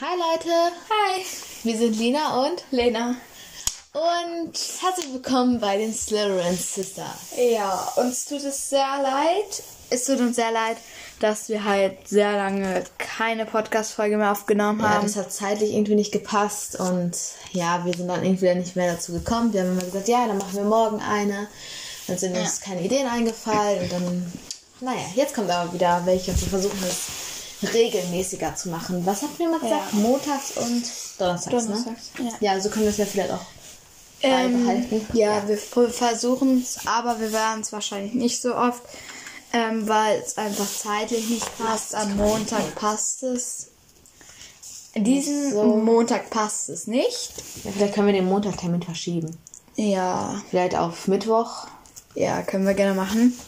[0.00, 0.50] Hi Leute,
[0.88, 1.22] Hi,
[1.62, 3.16] wir sind Lina und Lena.
[3.92, 7.32] und herzlich willkommen bei den Slytherin Sisters.
[7.36, 9.62] Ja, uns tut es sehr leid.
[9.90, 10.76] Es tut uns sehr leid,
[11.18, 15.06] dass wir halt sehr lange keine Podcast-Folge mehr aufgenommen Ja, haben.
[15.06, 17.12] das hat zeitlich irgendwie nicht gepasst und
[17.52, 19.52] ja, wir sind dann irgendwie nicht mehr dazu gekommen.
[19.52, 21.48] Wir haben immer gesagt, ja, dann machen wir morgen eine.
[22.06, 24.32] Dann sind uns keine Ideen eingefallen und dann,
[24.80, 27.29] naja, jetzt kommt aber wieder welche und wir versuchen es
[27.62, 29.04] regelmäßiger zu machen.
[29.06, 29.92] Was hatten wir mal gesagt?
[29.92, 29.98] Ja.
[29.98, 30.84] Montags und
[31.18, 32.32] Donnerstags, Donnerstags, ne?
[32.40, 32.54] ja.
[32.54, 33.44] Ja, so können wir es ja vielleicht auch
[34.22, 35.06] Ähm, beibehalten.
[35.16, 38.82] ja, wir versuchen es, aber wir werden es wahrscheinlich nicht so oft,
[39.52, 41.94] ähm, weil es einfach zeitlich nicht passt.
[41.94, 43.66] Am Montag passt es.
[44.96, 45.62] Diesen so.
[45.76, 47.32] Montag passt es nicht.
[47.64, 49.36] Ja, vielleicht können wir den Montagtermin verschieben.
[49.76, 51.66] Ja, Vielleicht auf Mittwoch.
[52.14, 53.38] ja, können wir gerne machen.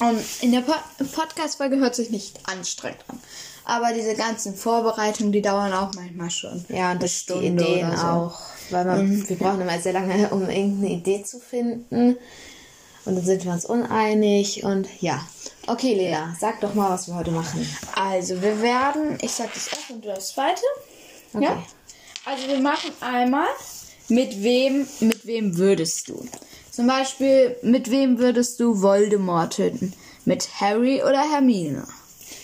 [0.00, 0.72] Und in der po
[1.12, 3.20] Podcast-Folge hört sich nicht anstrengend an.
[3.68, 6.64] Aber diese ganzen Vorbereitungen, die dauern auch manchmal schon.
[6.70, 8.02] Ja, und das die Ideen so.
[8.02, 8.40] auch.
[8.70, 12.16] Weil man, wir brauchen immer sehr lange, um irgendeine Idee zu finden.
[13.04, 14.64] Und dann sind wir uns uneinig.
[14.64, 15.20] Und ja.
[15.66, 17.68] Okay, Lena, sag doch mal, was wir heute machen.
[17.94, 20.62] Also, wir werden, ich sag das erste und du das zweite.
[21.34, 21.44] Okay.
[21.44, 21.62] Ja?
[22.24, 23.48] Also, wir machen einmal,
[24.08, 26.26] mit wem, mit wem würdest du?
[26.70, 29.92] Zum Beispiel, mit wem würdest du Voldemort töten?
[30.24, 31.86] Mit Harry oder Hermine?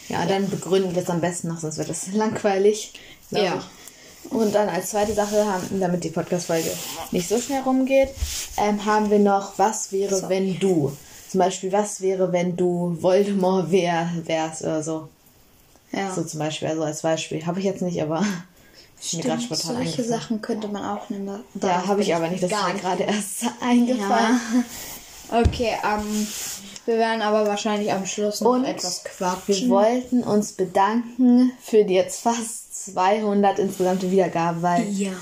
[0.08, 2.92] Ja, dann begründen wir es am besten noch, sonst wird es langweilig.
[3.30, 3.54] Ja.
[3.56, 4.32] ich.
[4.32, 6.70] Und dann als zweite Sache, haben, damit die Podcast-Folge
[7.10, 8.08] nicht so schnell rumgeht,
[8.56, 10.96] ähm, haben wir noch, was wäre, wenn du?
[11.30, 15.08] Zum Beispiel, was wäre, wenn du Voldemort wär, wärst oder so.
[15.92, 16.10] Ja.
[16.14, 17.44] So zum Beispiel, also als Beispiel.
[17.44, 18.24] Habe ich jetzt nicht, aber
[19.00, 20.04] ist mir gerade Stimmt, spontan solche.
[20.04, 21.40] Sachen könnte man auch nehmen.
[21.54, 22.42] Da- Ja, habe ich aber nicht.
[22.42, 24.40] Das ist mir gerade erst eingefallen.
[25.30, 25.40] Ja.
[25.40, 26.26] Okay, ähm,
[26.86, 29.70] wir werden aber wahrscheinlich am Schluss noch Und etwas Wir quatschen.
[29.70, 35.12] wollten uns bedanken für die jetzt fast 200 insgesamte Wiedergaben, weil Ja.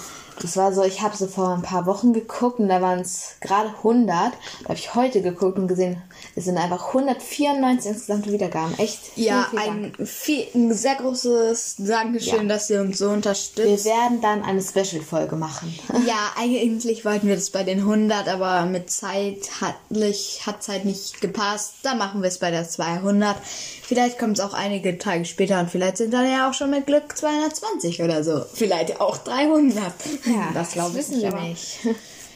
[0.43, 3.37] Das war so, ich habe so vor ein paar Wochen geguckt und da waren es
[3.41, 4.09] gerade 100.
[4.09, 4.33] Da
[4.65, 6.03] habe ich heute geguckt und gesehen,
[6.37, 8.79] es sind einfach 194 insgesamte Wiedergaben.
[8.79, 9.01] Echt?
[9.17, 10.01] Ja, vielen Dank.
[10.01, 12.55] ein, viel, ein sehr großes Dankeschön, Ja.
[12.55, 13.85] dass ihr uns so Wir unterstützt.
[13.85, 15.75] werden dann eine Special-Folge machen.
[16.07, 21.21] Ja, eigentlich wollten wir das bei den 100, aber mit Zeit hat es halt nicht
[21.21, 21.75] gepasst.
[21.85, 23.37] Dann machen wir es bei der 200.
[23.83, 26.87] Vielleicht kommt es auch einige Tage später und vielleicht sind dann ja auch schon mit
[26.87, 28.43] Glück 220 oder so.
[28.53, 29.93] Vielleicht auch 300.
[30.33, 31.79] Ja, das glaube ich wissen wir aber- nicht.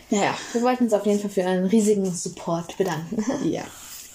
[0.09, 3.25] Ja, Wir wollten uns auf jeden Fall für einen riesigen Support bedanken.
[3.45, 3.65] ja.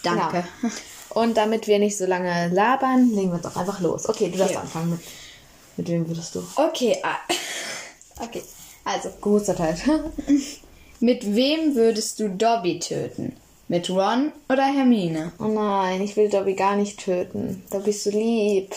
[0.04, 0.46] Danke.
[0.62, 0.74] Genau.
[1.10, 4.08] Und damit wir nicht so lange labern, legen wir uns auch einfach los.
[4.08, 4.62] Okay, du darfst Ja.
[4.62, 5.02] anfangen mit.
[5.76, 6.44] Mit wem würdest du?
[6.56, 7.18] Okay, ah.
[8.24, 8.42] okay.
[8.86, 9.76] Also, Geburtstag.
[11.02, 13.36] mit wem würdest du Dobby töten?
[13.68, 15.34] Mit Ron oder Hermine?
[15.40, 17.64] Oh nein, ich will Dobby gar nicht töten.
[17.70, 18.74] Dobby ist so lieb.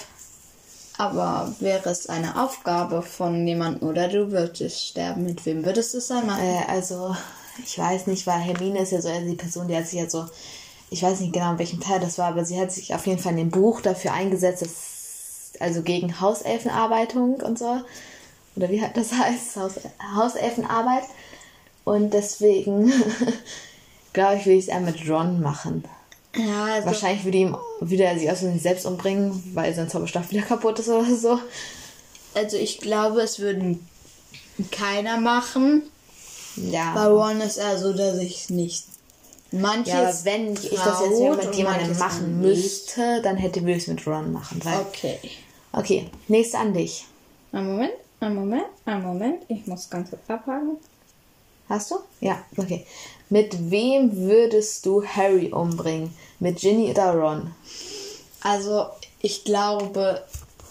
[0.96, 5.24] Aber wäre es eine Aufgabe von jemandem oder du würdest sterben?
[5.24, 6.44] Mit wem würdest du es dann machen?
[6.44, 7.16] Äh, also,
[7.64, 10.26] ich weiß nicht, weil Hermine ist ja so die Person, die hat sich ja so.
[10.90, 13.18] Ich weiß nicht genau, in welchem Teil das war, aber sie hat sich auf jeden
[13.18, 17.80] Fall in dem Buch dafür eingesetzt, dass, also gegen Hauselfenarbeitung und so.
[18.54, 19.56] Oder wie das heißt?
[19.56, 19.72] Haus,
[20.14, 21.04] Hauselfenarbeit.
[21.82, 22.92] Und deswegen,
[24.12, 25.84] glaube ich, will ich es eher mit Ron machen.
[26.36, 30.30] Ja, also, Wahrscheinlich würde ihm würde er sich aus sich selbst umbringen, weil sein Zauberstab
[30.30, 31.38] wieder kaputt ist oder so.
[32.34, 33.86] also ich glaube, es würden
[34.70, 35.82] keiner machen.
[36.56, 36.94] Ja.
[36.94, 38.84] Bei Ron ist er so, dass ich nicht.
[39.50, 43.86] Manches ja, aber wenn ich das jetzt mit jemandem machen müsste, dann hätte ich es
[43.86, 44.60] mit Ron machen.
[44.64, 45.18] Weil, Okay.
[45.72, 47.06] okay, nächste an dich.
[47.52, 49.42] Ein Moment, ein Moment, ein Moment.
[49.46, 50.78] Ich muss ganz kurz abhaken.
[51.68, 51.96] Hast du?
[52.20, 52.84] Ja, okay.
[53.30, 56.12] Mit wem würdest du Harry umbringen?
[56.44, 57.50] Mit Ginny oder Ron?
[58.42, 58.84] Also,
[59.20, 60.22] ich glaube,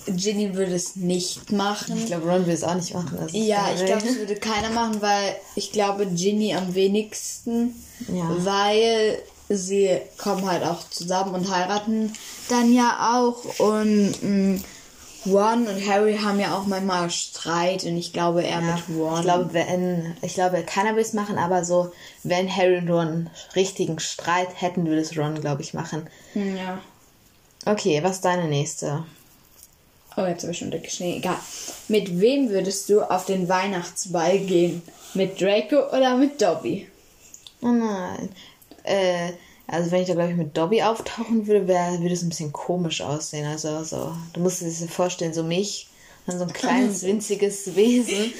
[0.05, 1.97] Ginny würde es nicht machen.
[1.97, 3.17] Ich glaube, Ron würde es auch nicht machen.
[3.31, 7.73] Ja, ich glaube, es würde keiner machen, weil ich glaube, Ginny am wenigsten,
[8.07, 8.29] Ja.
[8.45, 9.17] weil
[9.49, 12.13] sie kommen halt auch zusammen und heiraten
[12.49, 14.59] dann ja auch und mh,
[15.25, 19.17] Ron und Harry haben ja auch manchmal Streit und ich glaube eher Ja, mit Ron.
[19.19, 21.91] Ich glaube, wenn, ich glaube, keiner will es machen, aber so,
[22.23, 26.07] wenn Harry und Ron richtigen Streit hätten, würde es Ron, glaube ich, machen.
[26.33, 26.79] Hm, ja.
[27.65, 29.05] Okay, was ist deine nächste?
[30.17, 31.17] Oh, jetzt habe ich schon geschnitten.
[31.17, 31.37] Egal.
[31.87, 34.81] Mit wem würdest du auf den Weihnachtsball gehen?
[35.13, 36.87] Mit Draco oder mit Dobby?
[37.61, 38.29] Oh nein.
[38.83, 39.31] Äh,
[39.73, 42.53] also wenn ich da, glaube ich, mit Dobby auftauchen würde, wär, würde es ein bisschen
[42.53, 43.47] komisch aussehen.
[43.47, 45.87] Also so, du musst dir das vorstellen, so mich,
[46.27, 48.31] dann so ein kleines, winziges Wesen,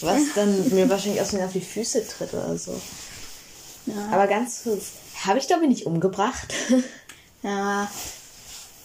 [0.00, 2.80] was dann mir wahrscheinlich aus auf die Füße tritt oder so.
[3.86, 4.08] Ja.
[4.10, 4.86] Aber ganz kurz,
[5.24, 6.52] habe ich Dobby nicht umgebracht?
[7.44, 7.90] Ja.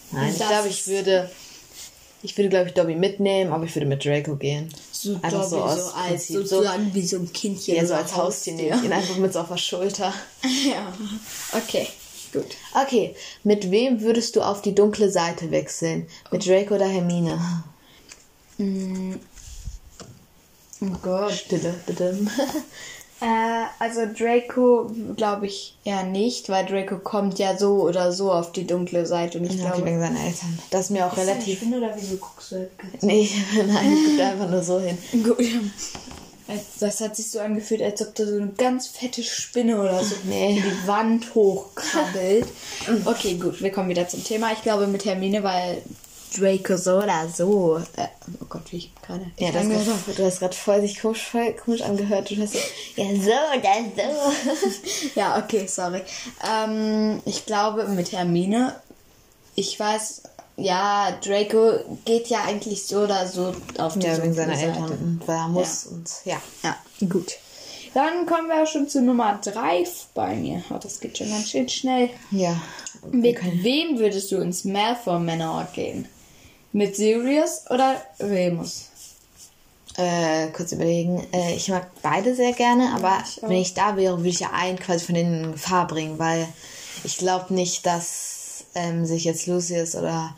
[0.09, 1.29] Nein, ich glaube, ich würde
[2.23, 4.73] Ich würde, glaube ich, Dobby mitnehmen, aber ich würde mit Draco gehen.
[4.91, 6.35] So einfach Dobby so so, aus als Prinzip.
[6.35, 7.75] So, sozusagen wie so ein Kindchen.
[7.75, 10.13] ja, so als Haustier nehme ich ihn einfach mit so auf der Schulter.
[10.67, 10.93] Ja,
[11.53, 11.87] okay,
[12.33, 12.45] gut.
[12.73, 16.07] Okay, mit wem würdest du auf die dunkle Seite wechseln?
[16.31, 17.39] Mit Draco oder Hermine?
[20.81, 21.31] Oh Gott.
[21.31, 22.17] Stille, bitte.
[23.19, 28.51] Äh, also Draco glaube ich eher nicht, weil Draco kommt ja so oder so auf
[28.51, 29.85] die dunkle Seite und ich Ja, glaube...
[29.85, 30.59] wegen seinen Eltern.
[30.69, 31.57] Das ist mir auch relativ.
[31.59, 32.69] Spinne oder wieso guckst du
[33.01, 33.29] Nee,
[33.67, 34.97] nein, ich gucke einfach nur so hin.
[35.23, 35.37] Gut.
[36.79, 40.15] Das hat sich so angefühlt, als ob da so eine ganz fette Spinne oder so
[40.23, 40.57] Nee.
[40.57, 42.47] in die Wand hochkrabbelt.
[43.05, 44.53] okay, gut, wir kommen wieder zum Thema.
[44.53, 45.81] Ich glaube mit Hermine, weil
[46.35, 47.77] Draco so oder so.
[47.95, 48.07] Äh,
[48.41, 49.25] oh Gott, wie ich gerade.
[49.37, 52.29] Ja, das grad, du hast gerade voll sich komisch, voll komisch angehört.
[52.29, 52.59] Du hast so,
[52.95, 53.29] ja, so,
[53.95, 54.09] das
[54.53, 55.09] so.
[55.15, 56.01] Ja, okay, sorry.
[56.47, 58.75] Ähm, ich glaube mit Hermine,
[59.55, 60.23] ich weiß,
[60.57, 64.67] ja, Draco geht ja eigentlich so oder so auf die Ja, wegen seiner Seite.
[64.79, 66.41] Eltern weil er muss und ja.
[66.63, 66.75] Ja,
[67.07, 67.33] gut.
[67.93, 69.83] Dann kommen wir auch schon zu Nummer 3
[70.13, 70.63] bei mir.
[70.69, 72.09] Oh, das geht schon ganz schön schnell.
[72.31, 72.59] Ja.
[73.11, 76.07] Mit wem würdest du ins Malfoy Manor gehen?
[76.77, 78.89] Mit Sirius oder Remus?
[79.95, 81.25] Äh, kurz überlegen.
[81.33, 84.51] Äh, ich mag beide sehr gerne, aber ich wenn ich da wäre, würde ich ja
[84.53, 86.47] einen quasi von denen in Gefahr bringen, weil
[87.03, 90.35] ich glaube nicht, dass ähm, sich jetzt Lucius oder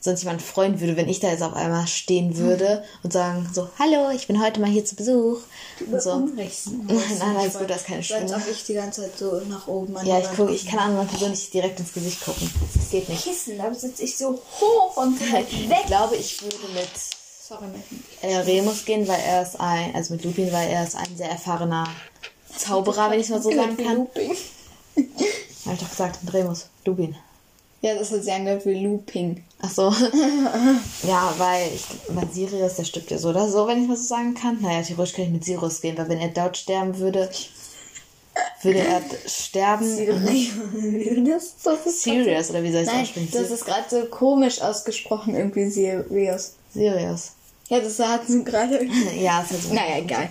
[0.00, 3.68] sonst jemand freuen würde, wenn ich da jetzt auf einmal stehen würde und sagen so,
[3.78, 5.40] hallo, ich bin heute mal hier zu Besuch.
[5.90, 6.16] Und so.
[6.36, 6.50] Nein,
[7.18, 8.34] nein, alles gut, das ist keine Spinne.
[8.34, 11.08] ob ich die ganze Zeit so nach oben an Ja, ich gucke, ich kann anderen
[11.08, 12.50] Personen nicht direkt ins Gesicht gucken.
[12.74, 13.22] Das geht nicht.
[13.24, 15.86] Kissen, da sitze ich so hoch und halt Ich weg.
[15.86, 16.88] glaube, ich würde mit
[17.48, 17.64] Sorry,
[18.20, 21.30] äh, Remus gehen, weil er ist ein, also mit Lupin, weil er ist ein sehr
[21.30, 21.88] erfahrener
[22.56, 23.96] Zauberer, wenn ich mal so sagen kann.
[23.96, 24.36] Looping.
[25.64, 26.66] Habe ich doch gesagt, mit Remus.
[26.84, 27.16] Lupin.
[27.80, 29.44] Ja, das hat sie angehört wie Looping.
[29.60, 29.82] Ach so.
[31.06, 34.02] ja, weil ich, weil Sirius, der stirbt ja so oder so, wenn ich mal so
[34.02, 34.60] sagen kann.
[34.60, 37.30] Naja, theoretisch kann ich mit Sirius gehen, weil wenn er dort sterben würde,
[38.62, 41.24] würde er sterben.
[41.24, 43.30] das, das ist Sirius, oder wie soll ich es Nein, aussprechen?
[43.32, 46.54] das ist gerade so komisch ausgesprochen, irgendwie Sirius.
[46.74, 47.32] Sirius.
[47.68, 48.84] Ja, das hat sie gerade.
[49.20, 49.74] Ja, ist halt so.
[49.74, 50.30] Naja, egal.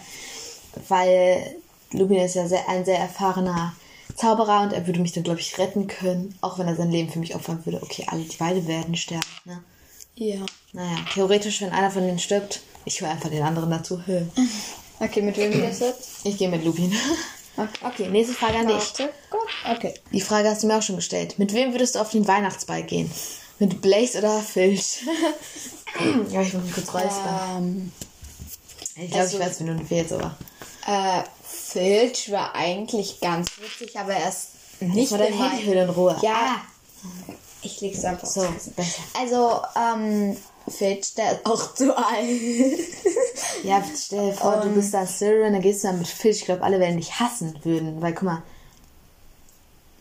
[0.87, 1.55] weil
[1.91, 3.73] Lupin ist ja sehr, ein sehr erfahrener
[4.17, 7.09] Zauberer und er würde mich dann, glaube ich, retten können, auch wenn er sein Leben
[7.09, 7.81] für mich opfern würde.
[7.81, 9.63] Okay, alle, die beide werden sterben, ne?
[10.15, 10.39] Ja.
[10.73, 14.01] Naja, theoretisch, wenn einer von denen stirbt, ich höre einfach den anderen dazu.
[14.99, 16.09] Okay, mit wem geht das jetzt?
[16.25, 16.91] Ich gehe mit Lupin.
[17.83, 18.93] Okay, nächste Frage an dich.
[19.75, 19.93] Okay.
[20.11, 21.37] Die Frage hast du mir auch schon gestellt.
[21.39, 23.09] Mit wem würdest du auf den Weihnachtsball gehen?
[23.59, 24.99] Mit Blaze oder Filch?
[26.31, 27.57] ja, ich muss mich kurz räuspern.
[27.57, 27.91] Ähm,
[28.95, 30.35] Ich glaube, also- ich weiß, wie du nicht fehlst, aber.
[30.87, 34.49] äh, Filch war eigentlich ganz witzig, aber er ist
[34.79, 36.17] nicht war dein Handy in Ruhe.
[36.21, 36.61] Ja.
[37.61, 38.45] Ich leg's einfach So,
[38.75, 39.01] besser.
[39.19, 40.37] Also, ähm,
[40.69, 42.79] Filch, der ist auch zu alt.
[43.63, 46.39] Ja, stell dir vor, du bist da Slytherin, dann gehst du dann mit Filch.
[46.39, 48.43] Ich glaube, alle werden dich hassen würden, weil guck mal,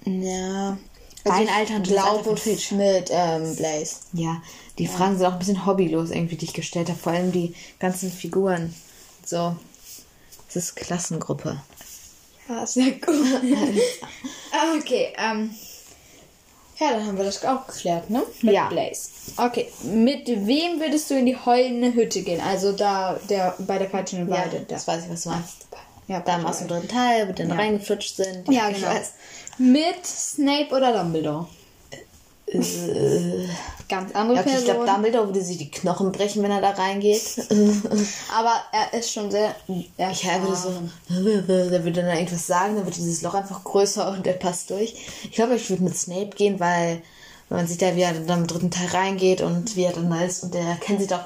[0.05, 0.77] ja.
[1.25, 2.71] Dein ich Alter und das Alter glaube von Filch.
[2.73, 3.97] mit ähm, Blaze.
[4.13, 4.41] ja,
[4.79, 6.99] die Fragen sind auch ein bisschen hobbylos irgendwie, die ich gestellt habe.
[6.99, 8.75] Vor allem die ganzen Figuren.
[9.25, 9.57] So,
[10.57, 11.61] das ist Klassengruppe.
[12.49, 13.15] Ja, sehr gut.
[14.53, 15.55] Ah, okay, ähm.
[16.79, 18.23] Ja, dann haben wir das auch geklärt, ne?
[18.43, 18.69] Mit Ja.
[18.69, 19.11] Blaze.
[19.37, 22.41] Okay, mit wem würdest du in die heulende Hütte gehen?
[22.41, 24.65] Also da, der bei der peitschenden Ja, Weide.
[24.69, 25.67] das weiß ich, was du meinst.
[26.09, 27.57] Ja, Da aus dem dritten Teil, wo dann Ja.
[27.57, 28.49] reingeflutscht sind.
[28.49, 28.89] Ja, Ich genau.
[28.89, 29.13] weiß.
[29.59, 31.49] Mit Snape oder Dumbledore?
[33.89, 35.03] Ganz andere Ja, okay, ich glaube, Person.
[35.03, 37.23] Dumbledore würde sich die Knochen brechen, wenn er da reingeht.
[38.37, 39.55] aber er ist schon sehr.
[39.97, 40.71] Er Ich würde so,
[41.09, 44.95] der würde dann irgendwas sagen, dann wird dieses Loch einfach größer und der passt durch.
[45.25, 47.03] Ich glaube, ich würde mit Snape gehen, weil
[47.49, 50.11] wenn man sieht ja, wie er dann im dritten Teil reingeht und wie er dann
[50.11, 51.25] da ist und der kennt sich doch,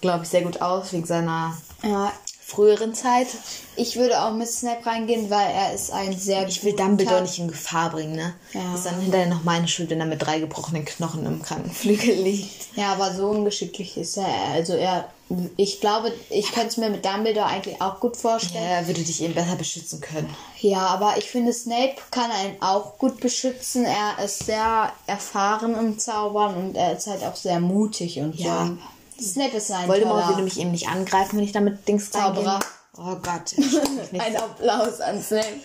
[0.00, 2.12] glaube ich, sehr gut aus wegen seiner Ja,
[2.48, 3.26] früheren Zeit.
[3.74, 6.46] ich würde auch mit Snape reingehen, weil er ist ein sehr.
[6.46, 8.34] Ich will Dumbledore nicht in Gefahr bringen, ne?
[8.52, 8.60] Ja.
[8.70, 12.14] Das ist dann hinterher noch meine Schuld, wenn er mit drei gebrochenen Knochen im Krankenflügel
[12.14, 12.68] liegt.
[12.76, 14.26] Ja, aber so ungeschicklich ist er.
[14.54, 15.08] Also er.
[15.56, 18.62] Ich glaube, ich könnte es mir mit Dumbledore eigentlich auch gut Ja, vorstellen.
[18.64, 20.32] er würde dich eben besser beschützen können.
[20.60, 23.84] Ja, aber ich finde, Snape kann einen auch gut beschützen.
[23.84, 28.66] Er ist sehr erfahren im Zaubern und er ist halt auch sehr mutig und Ja.
[28.66, 28.76] so.
[29.20, 32.60] Snape ist ein Voldemort würde mich eben nicht angreifen, wenn ich damit Dings Zauberer.
[32.98, 33.74] Oh Gott, nicht
[34.20, 35.60] Ein Applaus an Snape.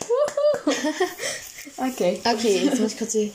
[1.77, 2.21] okay.
[2.23, 3.31] Okay, jetzt muss ich kurz die.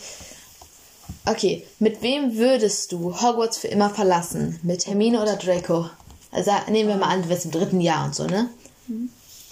[1.24, 4.60] Okay, mit wem würdest du Hogwarts für immer verlassen?
[4.62, 5.90] Mit Hermine oder Draco?
[6.30, 8.48] Also nehmen wir mal an, du wärst im dritten Jahr und so, ne?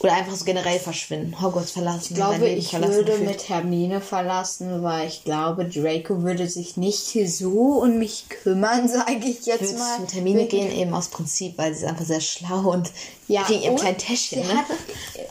[0.04, 1.40] Oder einfach so generell verschwinden.
[1.40, 2.08] Hogwarts verlassen.
[2.10, 7.80] Ich glaube, ich würde mit Hermine verlassen, weil ich glaube, Draco würde sich nicht so
[7.82, 10.00] um mich kümmern, sage ich jetzt Würdest mal.
[10.00, 12.90] mit Hermine gehen eben aus Prinzip, weil sie ist einfach sehr schlau und
[13.28, 14.54] Ja, wegen ihrem kleinen Täschchen, ne?
[14.58, 14.66] hat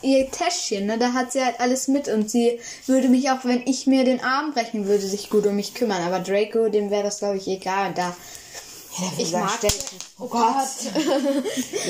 [0.01, 0.97] ihr Täschchen, ne?
[0.97, 4.23] Da hat sie halt alles mit und sie würde mich auch, wenn ich mir den
[4.23, 6.01] Arm brechen würde, sich gut um mich kümmern.
[6.01, 7.93] Aber Draco, dem wäre das, glaube ich, egal.
[7.93, 8.15] Da
[8.99, 9.71] Ja, Ich mag mag- stell-
[10.19, 10.67] Oh Gott.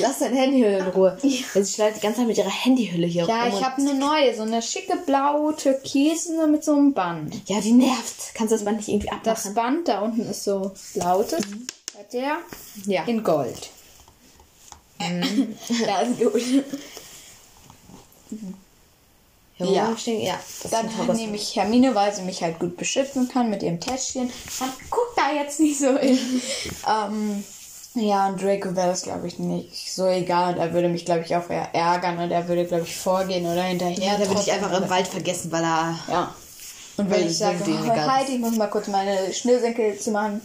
[0.00, 1.18] Lass dein Handyhülle in Ruhe.
[1.20, 3.52] Weil sie schleift die ganze Zeit mit ihrer Handyhülle hier Ja, rum.
[3.58, 7.36] ich habe eine neue, so eine schicke blaue Türkise mit so einem Band.
[7.48, 8.32] Ja, die nervt.
[8.34, 9.54] Kannst du das Band nicht irgendwie Das abmachen?
[9.54, 11.42] Band da unten ist so lautes.
[11.98, 12.38] Hat der
[12.86, 13.04] Ja.
[13.04, 13.70] in Gold.
[15.00, 16.42] ja, ist gut.
[19.58, 19.66] Ja.
[19.66, 19.96] Ja.
[20.06, 23.78] ja das Dann nehme ich Hermine, weil sie mich halt gut beschützen kann mit ihrem
[23.80, 24.30] Täschchen.
[24.58, 26.18] Dann guck da jetzt nicht so hin.
[26.88, 27.44] ähm,
[27.94, 30.54] ja, und Draco wäre das, glaube ich, nicht so egal.
[30.54, 32.18] Und er würde mich, glaube ich, auch eher ärgern.
[32.18, 33.98] Und er würde, glaube ich, vorgehen oder hinterher.
[33.98, 35.98] Ja, da würde ich einfach im Wald vergessen, weil er.
[36.08, 36.34] Ja.
[36.96, 40.40] Und Weil wenn ich sage, egal halt, ich muss mal kurz meine Schnürsenkel zu machen,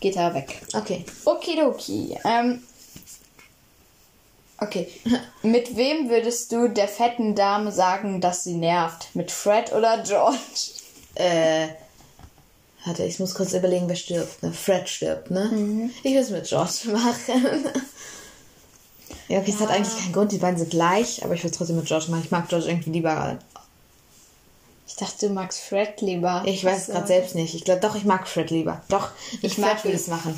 [0.00, 0.62] geht er weg.
[0.72, 1.04] Okay.
[1.24, 2.16] Okidoki.
[2.24, 2.62] Ähm,
[4.58, 4.88] okay.
[5.42, 9.14] Mit wem würdest du der fetten Dame sagen, dass sie nervt?
[9.14, 10.38] Mit Fred oder George?
[11.14, 11.68] Äh.
[12.84, 14.42] Warte, ich muss kurz überlegen, wer stirbt.
[14.42, 14.52] Ne?
[14.52, 15.44] Fred stirbt, ne?
[15.46, 15.90] Mhm.
[16.02, 17.64] Ich will es mit George machen.
[19.28, 21.56] ja, okay, es hat eigentlich keinen Grund, die beiden sind gleich, aber ich will es
[21.56, 22.22] trotzdem mit George machen.
[22.24, 23.38] Ich mag George irgendwie lieber.
[24.86, 26.42] Ich dachte, du magst Fred lieber.
[26.46, 26.92] Ich weiß es So.
[26.92, 27.54] gerade selbst nicht.
[27.54, 28.82] Ich glaube doch, ich mag Fred lieber.
[28.88, 29.10] Doch,
[29.42, 30.36] ich mag Fred würde es machen.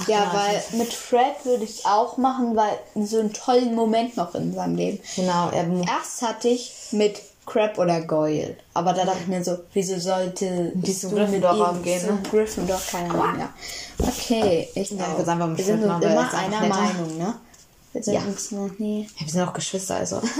[0.00, 3.74] Ach, Ja, genau, weil mit Fred würde ich es auch machen, weil so einen tollen
[3.74, 5.00] Moment noch in seinem Leben.
[5.16, 8.56] Genau, er Erst hatte ich mit Crab oder Goyle.
[8.74, 12.00] Aber da dachte ich mir so, wieso sollte Die du zum mit Gryffindor-Raum ihm gehen,
[12.00, 12.18] Zu ne?
[12.30, 13.52] Gryffindor, keine Ahnung, ja.
[13.98, 16.74] Okay, ich Ja, einfach mit Wir sind machen, er immer einer netter.
[16.74, 17.34] Meinung, ne?
[17.92, 18.20] Wir sind Ja.
[18.22, 19.08] uns noch nie...
[19.18, 20.20] Ja, wir sind auch Geschwister, also.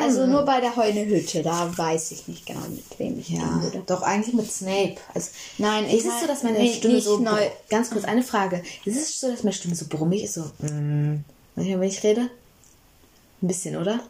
[0.00, 3.82] Also nur bei der Heune-Hütte, da weiß ich nicht genau, mit wem ich Ja, würde.
[3.86, 4.96] doch eigentlich mit Snape.
[5.14, 7.40] Also, Nein, ist es so, dass meine nee, Stimme nicht so neu.
[7.70, 8.62] ganz kurz eine Frage.
[8.84, 11.24] Ist es so, dass meine Stimme so brummig ist, so mm,
[11.54, 12.22] manchmal wenn ich rede?
[13.40, 14.00] Ein bisschen, oder?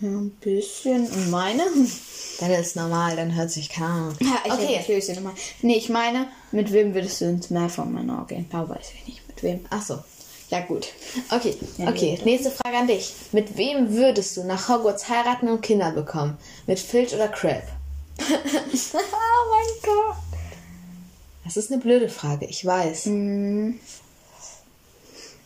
[0.00, 1.06] Ja, ein bisschen.
[1.06, 1.62] Und meine?
[2.40, 4.16] Dann ist es normal, dann hört sich keine Ahnung.
[4.20, 4.64] Ja, ich okay.
[4.64, 4.76] okay.
[4.76, 5.32] natürlich nochmal.
[5.62, 8.46] Nee, ich meine, mit wem würdest du ins Meer von Manor gehen?
[8.52, 9.64] Da weiß ich nicht, mit wem.
[9.70, 9.98] Ach so.
[10.50, 10.88] Ja, gut.
[11.30, 12.20] Okay, Ja, okay.
[12.24, 13.14] Nächste Frage an dich.
[13.32, 16.36] Mit wem würdest du nach Hogwarts heiraten und Kinder bekommen?
[16.66, 17.62] Mit Filch oder Crab?
[18.18, 20.16] oh mein Gott.
[21.44, 23.08] Das ist eine blöde Frage, ich weiß.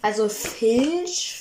[0.02, 1.39] Also Filch,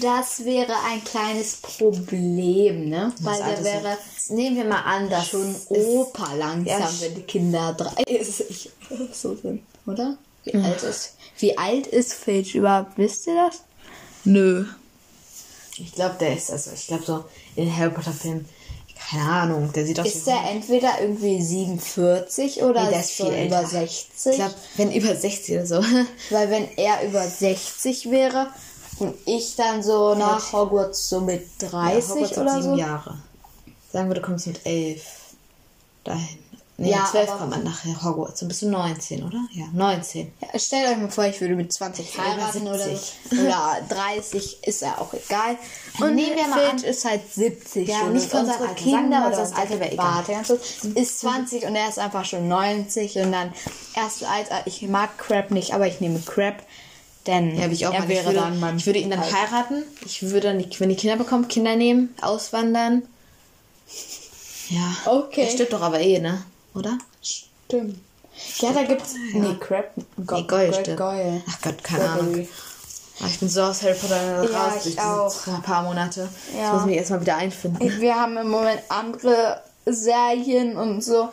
[0.00, 3.12] das wäre ein kleines Problem, ne?
[3.20, 7.14] Weil der Also wäre so, nehmen wir mal an, dass schon Opa langsam, Ja, wenn
[7.16, 10.16] die Kinder 30 oder so sind, oder?
[10.44, 12.96] Wie alt ist Wie alt ist Filch überhaupt?
[12.98, 13.62] Wisst ihr das?
[14.24, 14.66] Nö.
[15.78, 17.24] Ich glaube, der ist, also ich glaube so
[17.56, 18.48] in Harry Potter Filmen,
[19.10, 23.26] keine Ahnung, der sieht aus Ist der entweder irgendwie 47 oder Nee, der ist viel
[23.26, 23.66] über älter.
[23.66, 24.30] 60?
[24.32, 25.84] Ich glaube, wenn über 60 oder so.
[26.30, 28.48] Weil wenn er über 60 wäre
[28.98, 32.80] und ich dann so nach Hogwarts so mit 30 Hogwarts hat oder sieben so.
[32.80, 33.18] Jahre.
[33.92, 35.02] Sagen wir, du kommst mit elf
[36.04, 36.38] dahin.
[36.78, 38.40] Nee, Ja, mit zwölf aber- kommt man nach Hogwarts.
[38.40, 39.38] Dann bist du 19, oder?
[39.52, 40.32] Ja, 19.
[40.40, 43.12] Ja, stellt euch mal vor, ich würde mit 20 Über heiraten oder, 70.
[43.30, 43.36] so.
[43.42, 45.58] oder 30, ist ja auch egal.
[46.00, 48.14] Und nehmen wir mal Filch ist halt 70 Ja, schon.
[48.14, 48.82] nicht von seinem unsere Alter.
[48.82, 50.24] Kinder mal, das Alter wäre egal.
[50.26, 50.58] Warte,
[50.94, 53.52] ist 20 und er ist einfach schon 90 und dann
[53.94, 56.62] erst Alter, ich mag Crab nicht, aber ich nehme Crab,
[57.26, 59.32] denn Ja, ich auch er wäre ich, würde, dann ich würde ihn dann halt.
[59.34, 59.82] heiraten.
[60.04, 63.02] Ich würde dann, wenn die Kinder bekommen, Kinder nehmen, auswandern.
[64.68, 64.94] Ja.
[65.06, 65.42] Okay.
[65.42, 66.42] Er stirbt doch aber eh, ne?
[66.74, 66.98] Oder?
[67.22, 67.98] Stimmt.
[68.60, 69.14] Ja, da gibt's.
[69.34, 69.92] Nee, Crab.
[70.26, 70.98] Go Nee, Goyle Go- stirbt.
[70.98, 71.42] Goyle.
[71.48, 72.32] Ach Gott, keine Ahnung.
[72.32, 72.48] Gregory.
[73.20, 76.28] Ah, Ich bin so aus Harry Potter Ja, raus ich durch diese paar Monate.
[76.56, 76.68] Ja.
[76.68, 78.00] Ich muss mich erstmal wieder einfinden.
[78.00, 81.28] Wir haben im Moment andere Serien und so.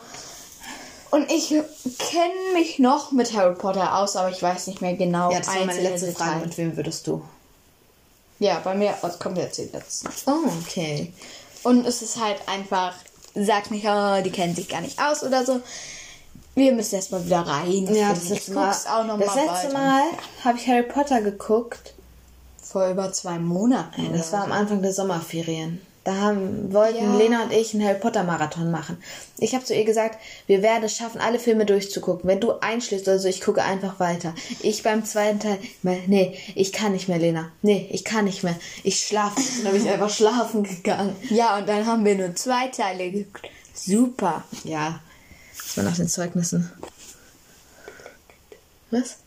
[1.12, 5.32] Und ich kenne mich noch mit Harry Potter aus, aber ich weiß nicht mehr genau.
[5.32, 6.46] Ja, das war meine letzte Frage.
[6.46, 7.24] Mit wem würdest du?
[8.40, 10.10] Ja, bei mir oh, kommt jetzt die letzte.
[10.28, 11.12] Oh, okay.
[11.64, 12.94] Und es ist halt einfach,
[13.36, 15.60] sag nicht, oh, die kennen sich gar nicht aus oder so.
[16.56, 17.94] Wir müssen erstmal wieder rein.
[17.94, 19.74] Ja, das letzte Mal, das letzte.
[19.74, 20.04] Mal
[20.44, 21.94] habe ich Harry Potter geguckt.
[22.62, 24.14] Vor über zwei Monaten.
[24.14, 25.82] Das oder war am Anfang der Sommerferien.
[26.06, 27.18] Da haben, wollten Ja.
[27.18, 28.98] Lena und ich einen Harry Potter Marathon machen.
[29.38, 32.28] Ich habe zu ihr gesagt, wir werden es schaffen, alle Filme durchzugucken.
[32.28, 34.34] Wenn du einschläfst oder so, ich gucke einfach weiter.
[34.62, 37.52] Ich beim zweiten Teil, nee, ich kann nicht mehr, Lena.
[37.62, 38.56] Nee, ich kann nicht mehr.
[38.84, 39.42] Ich schlafe.
[39.58, 41.16] Dann habe ich einfach schlafen gegangen.
[41.30, 43.50] Ja, und dann haben wir nur zwei Teile geguckt.
[43.74, 44.44] Super.
[44.64, 45.02] Ja,
[45.58, 46.72] das war nach den Zeugnissen.
[48.92, 49.18] Was?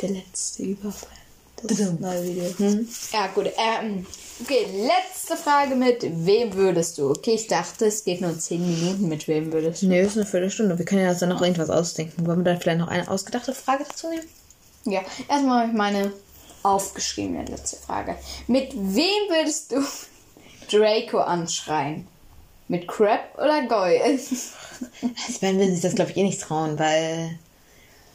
[0.00, 1.23] Der letzte Überfall.
[1.66, 2.44] Das neue Video.
[3.12, 3.46] Ja, gut.
[3.56, 4.06] Ähm,
[4.42, 7.10] okay, letzte Frage mit wem würdest du?
[7.10, 9.08] Okay, ich dachte, es geht nur 10 Minuten.
[9.08, 9.86] Mit wem würdest du?
[9.86, 10.76] Nee, ist eine Viertelstunde.
[10.76, 12.26] Wir können ja dann noch irgendwas ausdenken.
[12.26, 14.28] Wollen wir dann vielleicht noch eine ausgedachte Frage dazu nehmen?
[14.84, 16.12] Ja, erstmal habe ich meine
[16.62, 18.16] aufgeschriebene letzte Frage.
[18.46, 19.82] Mit wem würdest du
[20.70, 22.06] Draco anschreien?
[22.68, 24.00] Mit Crab oder Goy?
[25.28, 27.38] Ich meine, will sich das, glaube ich, eh nicht trauen, weil.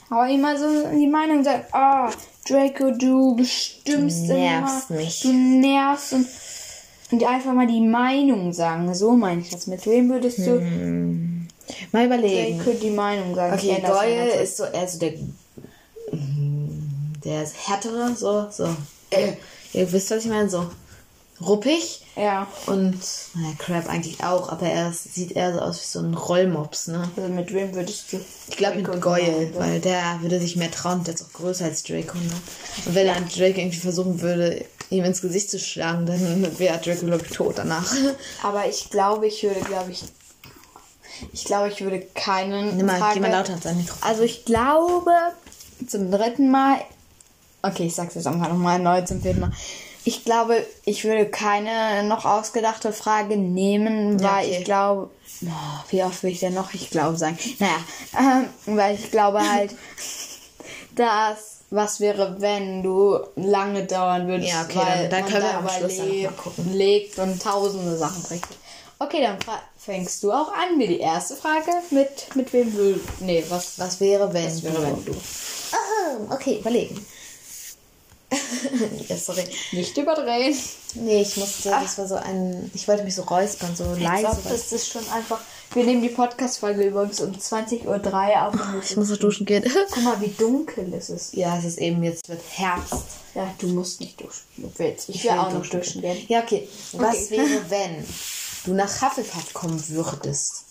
[0.10, 2.12] Aber immer so die Meinung sagt, ah,
[2.50, 5.22] Draco, du bestimmst Du nervst immer, mich.
[5.22, 6.28] du nervst und,
[7.12, 8.94] und einfach mal die Meinung sagen.
[8.94, 9.68] So meine ich das.
[9.68, 10.60] Mit wem würdest du
[11.92, 12.58] Mal überlegen.
[12.58, 13.54] Draco die Meinung sagen?
[13.54, 15.14] Okay, Goyle ist so eher so der.
[17.24, 18.68] Der ist härtere, so, so.
[19.74, 20.50] Ihr wisst, was ich meine?
[20.50, 20.66] So
[21.42, 22.02] ruppig.
[22.16, 23.00] Ja, Und,
[23.36, 27.10] naja, Crab eigentlich auch, aber er sieht eher so aus wie so ein Rollmops, ne?
[27.16, 28.20] also mit wem würdest du?
[28.50, 31.84] Ich glaube mit Goyle, weil der würde sich mehr trauen, der ist auch größer als
[31.84, 32.32] Draco, ne?
[32.86, 37.06] Und wenn dann Draco irgendwie versuchen würde, ihm ins Gesicht zu schlagen, dann wäre Draco,
[37.06, 37.90] glaube ich, tot danach.
[38.44, 40.04] Aber ich glaube, ich würde, glaube ich,
[41.32, 42.76] ich glaube, ich würde keinen.
[42.76, 44.04] Nimm mal, Frage- geh mal lauter an sein Mikrofon.
[44.10, 45.12] Also ich glaube
[45.88, 46.78] zum dritten Mal.
[47.62, 49.52] Okay, ich sag's jetzt mal nochmal neu zum vierten Mal.
[50.06, 54.58] Ich glaube, ich würde keine noch ausgedachte Frage nehmen, Ja, weil okay.
[54.60, 55.10] ich glaube.
[55.42, 57.38] Boah, wie oft will ich denn noch ich glaube sagen?
[57.60, 57.78] Naja,
[58.18, 59.76] ähm, weil ich glaube halt,
[60.96, 65.44] dass was wäre, wenn du lange dauern würdest, Ja, okay, weil dann- dann man können
[65.44, 66.74] wir da am Schluss dann noch mal überlebt, gucken.
[66.74, 68.48] legt und tausende Sachen bringt.
[69.02, 69.38] Okay, dann
[69.78, 74.00] fängst du auch an mit die erste Frage mit mit wem will nee was Was
[74.02, 75.12] wäre, wenn was wäre wenn du
[75.72, 77.06] Ah, okay, überlegen.
[79.08, 79.44] ja, sorry.
[79.72, 80.56] nicht überdrehen
[80.96, 84.28] Nee, ich musste, das war so ein, ich wollte mich so räuspern, so leise.
[84.28, 85.40] ob das ist schon einfach
[85.74, 89.46] wir nehmen die Podcast Folge übrigens um 20:03 Uhr auf und ich muss noch duschen
[89.46, 89.64] gehen.
[89.92, 93.04] guck mal wie dunkel es ist ja, es ist eben, jetzt wird Herbst.
[93.36, 96.18] ja du musst nicht duschen du willst ich, Ich will will auch noch duschen gehen
[96.28, 96.68] Ja, okay.
[96.94, 97.30] Was Okay.
[97.32, 98.06] wäre, wenn
[98.66, 100.64] du nach Hufflepuff kommen würdest?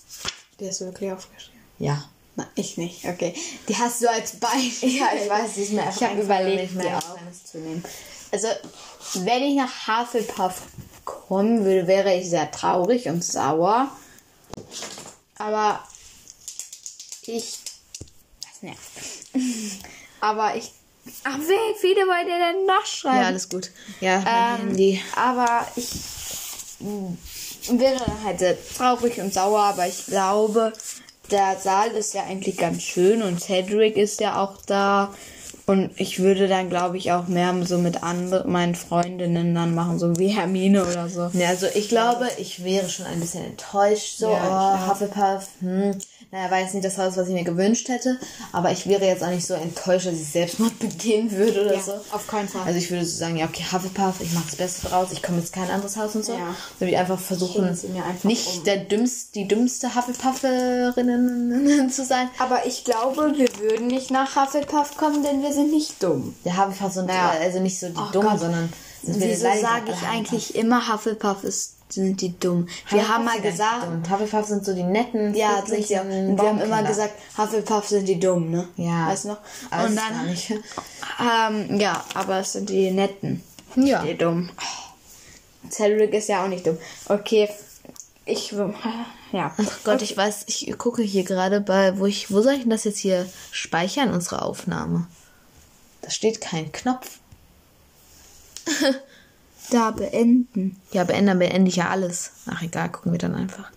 [0.60, 2.04] der ist wirklich aufgeschrieben Ja.
[2.38, 3.04] Na, ich nicht.
[3.04, 3.35] Okay.
[3.68, 4.97] Die hast du als Beispiel.
[4.97, 7.85] Ja, ich weiß, die ist mir einfach Ich habe überlegt, eingefallen auch zu nehmen.
[8.30, 8.47] Also,
[9.14, 10.62] wenn ich nach Hufflepuff
[11.04, 13.91] kommen würde, wäre ich sehr traurig und sauer.
[15.36, 15.82] Aber
[17.23, 17.58] ich.
[18.41, 18.80] Das nervt.
[20.21, 20.71] Aber ich.
[21.25, 23.21] Ach, wie viele wollt ihr denn nachschreiben?
[23.21, 23.73] Ja, alles gut.
[24.00, 25.02] Ja, Ähm, Handy.
[25.17, 25.89] Aber ich
[26.78, 30.73] wäre dann halt sehr traurig und sauer, aber ich glaube,
[31.30, 35.14] der Saal ist ja eigentlich ganz schön und Cedric ist ja auch da.
[35.67, 39.99] Und ich würde dann, glaube ich, auch mehr so mit anderen, meinen Freundinnen dann machen,
[39.99, 41.30] so wie Hermine oder so.
[41.34, 44.17] Ja, also ich glaube, ich wäre schon ein bisschen enttäuscht.
[44.17, 45.99] So, Ja, oh, Hufflepuff, hm.
[46.30, 48.19] Naja, war jetzt nicht das Haus, was ich mir gewünscht hätte.
[48.52, 51.80] Aber ich wäre jetzt auch nicht so enttäuscht, dass ich Selbstmord begehen würde oder Ja,
[51.80, 51.93] so.
[52.12, 52.62] auf keinen Fall.
[52.67, 55.38] Also ich würde so sagen, ja, okay, Hufflepuff, ich mache das Beste draus, ich komme
[55.38, 56.32] jetzt kein anderes Haus und so.
[56.34, 56.54] Ja.
[56.78, 58.64] Würde ich einfach versuchen, einfach nicht um.
[58.64, 62.28] der dümmste, die dümmste Hufflepufferinnen zu sein.
[62.38, 66.34] Aber ich glaube, wir würden nicht nach Hufflepuff kommen, denn wir sind nicht dumm.
[66.45, 67.32] Der Hufflepuff sind Naja.
[67.41, 72.20] also nicht so die Oh Dummen, sondern Wieso sage ich eigentlich immer Hufflepuff ist, sind
[72.20, 72.68] die dumm?
[72.88, 74.10] Wir Hufflepuff haben mal gesagt, dumm.
[74.10, 76.00] Hufflepuff sind so die netten, Ja, sind auch.
[76.00, 78.68] friedlichen Und wir haben immer gesagt, Hufflepuff sind die dumm, ne?
[78.76, 79.08] Ja.
[79.08, 79.38] Weißt du noch?
[79.70, 80.36] Aber Und dann,
[81.70, 83.42] ähm, ja, aber es sind die netten.
[83.76, 84.02] Ja.
[84.02, 84.50] Die dumm.
[85.70, 86.78] Cedric ist ja auch nicht dumm.
[87.06, 87.48] Okay,
[88.24, 88.52] ich,
[89.32, 89.54] ja.
[89.56, 92.70] Ach Gott, ich weiß, ich gucke hier gerade bei, wo ich, wo soll ich denn
[92.70, 95.06] das jetzt hier speichern, unsere Aufnahme?
[96.02, 97.18] Da steht kein Knopf.
[99.71, 100.81] Da beenden.
[100.93, 102.31] Ja, beenden, beende ich ja alles.
[102.47, 103.71] Ach egal, gucken wir dann einfach.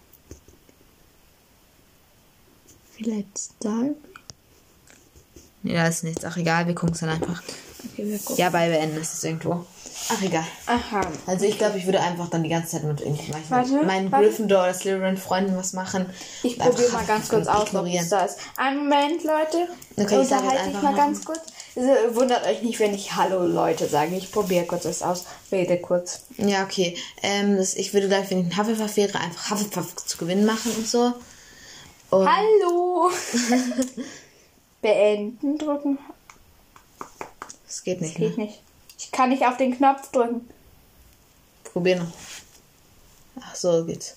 [2.96, 3.76] Vielleicht da.
[5.64, 6.24] Nee, da ist nichts.
[6.26, 7.42] Ach egal, wir gucken es dann einfach.
[7.94, 8.38] Okay, wir gucken.
[8.38, 9.66] Ja, bei beenden ist es irgendwo.
[10.10, 10.44] Ach egal.
[10.66, 11.02] Aha.
[11.28, 14.26] Also ich glaube, ich würde einfach dann die ganze Zeit mit irgendwelchen Warte, meinen warte.
[14.26, 16.08] Gryffindor oder Slytherin Freunden was machen.
[16.44, 18.38] Ich einfach probiere mal ganz kurz aus, ob es da ist.
[18.58, 19.68] Einen Moment, Leute.
[19.98, 21.40] Okay, ich sag jetzt Unterhalte ich einfach mal noch- ganz kurz.
[21.76, 24.16] Also, wundert euch nicht, wenn ich Hallo, Leute sage.
[24.16, 25.26] Ich probiere kurz das aus.
[25.52, 26.24] Rede kurz.
[26.38, 26.98] Ja, okay.
[27.24, 30.72] Ähm, das, ich würde gleich, wenn ich ein Hufflepuff wäre, einfach Hufflepuff zu gewinnen machen
[30.76, 31.14] und so.
[32.10, 33.10] Und Hallo!
[34.82, 35.98] Beenden drücken.
[37.68, 38.16] das geht nicht.
[38.18, 38.46] Geht Ne?
[38.46, 38.62] nicht.
[38.98, 40.50] Ich kann nicht auf den Knopf drücken.
[41.64, 42.12] Probier noch.
[43.42, 44.16] Ach so, geht's.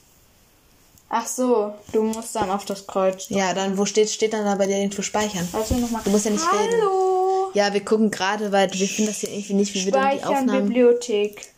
[1.08, 3.26] Ach so, du musst dann auf das Kreuz.
[3.28, 5.46] Ja, dann, wo steht, steht dann da bei dir irgendwo speichern?
[5.52, 6.02] Warte nochmal.
[6.04, 6.80] Du musst ja nicht reden.
[6.80, 7.13] Hallo!
[7.54, 10.18] Ja, wir gucken gerade, weil wir finden das hier irgendwie nicht, wie wir dann die
[10.18, 10.66] Speichern Aufnahmen.
[10.68, 11.48] Bibliothek.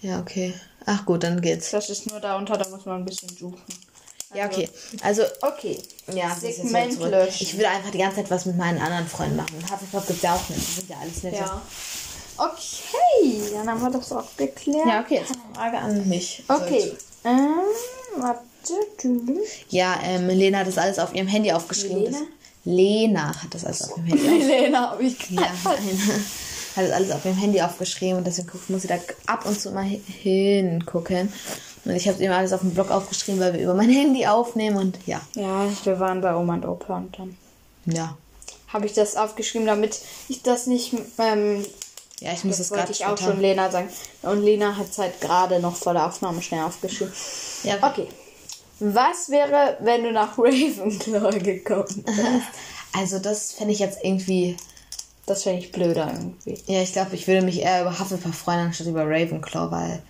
[0.00, 0.54] Ja, okay.
[0.86, 1.70] Ach gut, dann geht's.
[1.70, 3.60] Das ist nur da unter, da muss man ein bisschen suchen.
[4.34, 4.68] Ja, okay.
[5.02, 5.78] Also, Okay.
[6.12, 7.36] ja, das Segment löschen.
[7.42, 9.56] Ich würde einfach die ganze Zeit was mit meinen anderen Freunden machen.
[9.70, 10.60] Hufflepuff gibt's ja auch nicht.
[10.60, 11.36] Die sind ja alles nette.
[11.36, 11.62] Ja.
[12.36, 14.86] Okay, dann haben wir das auch geklärt.
[14.86, 16.42] Ja, okay, jetzt eine Frage an mich.
[16.48, 16.92] Okay.
[17.24, 17.58] Ähm,
[18.16, 18.40] warte.
[19.68, 22.04] Ja, ähm, Lena hat das alles auf ihrem Handy aufgeschrieben.
[22.04, 22.18] Lena?
[22.64, 24.48] Lena hat das alles auf ihrem Handy aufgeschrieben.
[24.48, 25.78] Lena habe ich Ja, hat
[26.76, 28.96] das alles auf ihrem Handy aufgeschrieben und deswegen muss sie da
[29.26, 31.32] ab und zu mal hi- hingucken.
[31.84, 34.76] Und ich habe immer alles auf dem Blog aufgeschrieben, weil wir über mein Handy aufnehmen
[34.76, 35.20] und ja.
[35.34, 37.36] Ja, wir waren bei Oma und Opa und dann
[37.84, 38.16] Ja.
[38.72, 39.98] habe ich das aufgeschrieben, damit
[40.28, 40.94] ich das nicht.
[41.18, 41.64] Ähm,
[42.20, 43.88] Ja, ich muss das das wollte gerade ich auch schon Lena sagen.
[44.22, 47.12] Und Lena hat es halt gerade noch vor der Aufnahme schnell aufgeschrieben.
[47.64, 48.08] Ja, Okay.
[48.80, 52.48] Was wäre, wenn du nach Ravenclaw gekommen wärst?
[52.96, 54.56] Also das fände ich jetzt irgendwie.
[55.26, 56.60] Das fände ich blöder irgendwie.
[56.66, 60.02] Ja, ich glaube, ich würde mich eher über Hufflepuff freuen, anstatt über Ravenclaw, weil.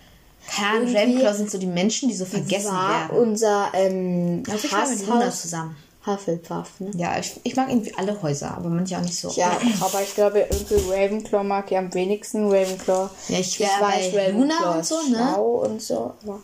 [0.47, 3.17] Keine Ahnung, Irgendwie Ravenclaw sind so die Menschen, die so vergessen war werden.
[3.17, 5.75] unser ähm, Also ich war mit Luna Hasshaus zusammen.
[6.05, 6.91] Hufflepuff, ne?
[6.95, 9.31] Ja, ich, ich mag irgendwie alle Häuser, aber manche auch nicht so.
[9.31, 12.45] Ja, aber ich glaube, irgendwie Ravenclaw mag ich am wenigsten.
[12.45, 13.09] Ravenclaw.
[13.29, 15.15] Ja, ich wär bei Luna und so, ne?
[15.15, 16.13] schlau und so.
[16.23, 16.39] Aber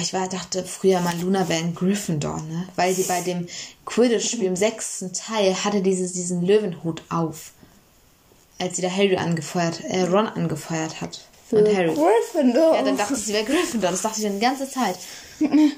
[0.00, 2.68] ich war, dachte früher mal, Luna wäre ein Gryffindor, ne?
[2.76, 3.46] Weil sie bei dem
[3.84, 7.52] Quidditch-Spiel im sechsten Teil hatte dieses, diesen Löwenhut auf.
[8.58, 11.20] Als sie da Harry angefeuert, äh, Ron angefeuert hat.
[11.50, 11.94] Und Harry.
[11.94, 12.74] Gryffindor.
[12.74, 13.90] Ja, dann dachte ich, sie wäre Gryffindor.
[13.90, 14.98] Das dachte ich dann die ganze Zeit.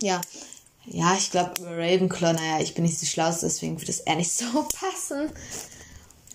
[0.00, 0.20] Ja.
[0.86, 4.16] Ja, ich glaube, über Ravenclaw, naja, ich bin nicht so schlau, deswegen würde es eher
[4.16, 4.44] nicht so
[4.80, 5.30] passen.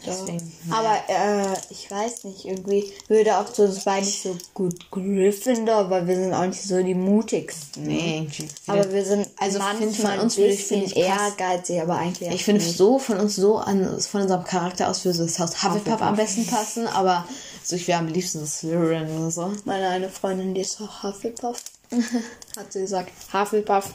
[0.06, 0.52] Deswegen.
[0.72, 5.90] Aber äh, ich weiß nicht, irgendwie würde auch zu uns beiden nicht so gut Gryffindor,
[5.90, 7.84] weil wir sind auch nicht so die mutigsten.
[7.86, 8.28] Nee.
[8.68, 11.96] Aber wir sind Also manchmal von uns ein würde ich- bisschen finde ich, ehrgeizig, aber
[11.98, 15.64] eigentlich Ich finde so von uns so an von unserem Charakter aus würde das Haus
[15.64, 17.26] Hufflepuff am besten passen, aber
[17.64, 19.52] so ich wäre am liebsten so Slytherin oder so.
[19.66, 21.62] Meine eine Freundin, die ist auch Hufflepuff.
[22.58, 23.92] Hat sie gesagt, Hufflepuff.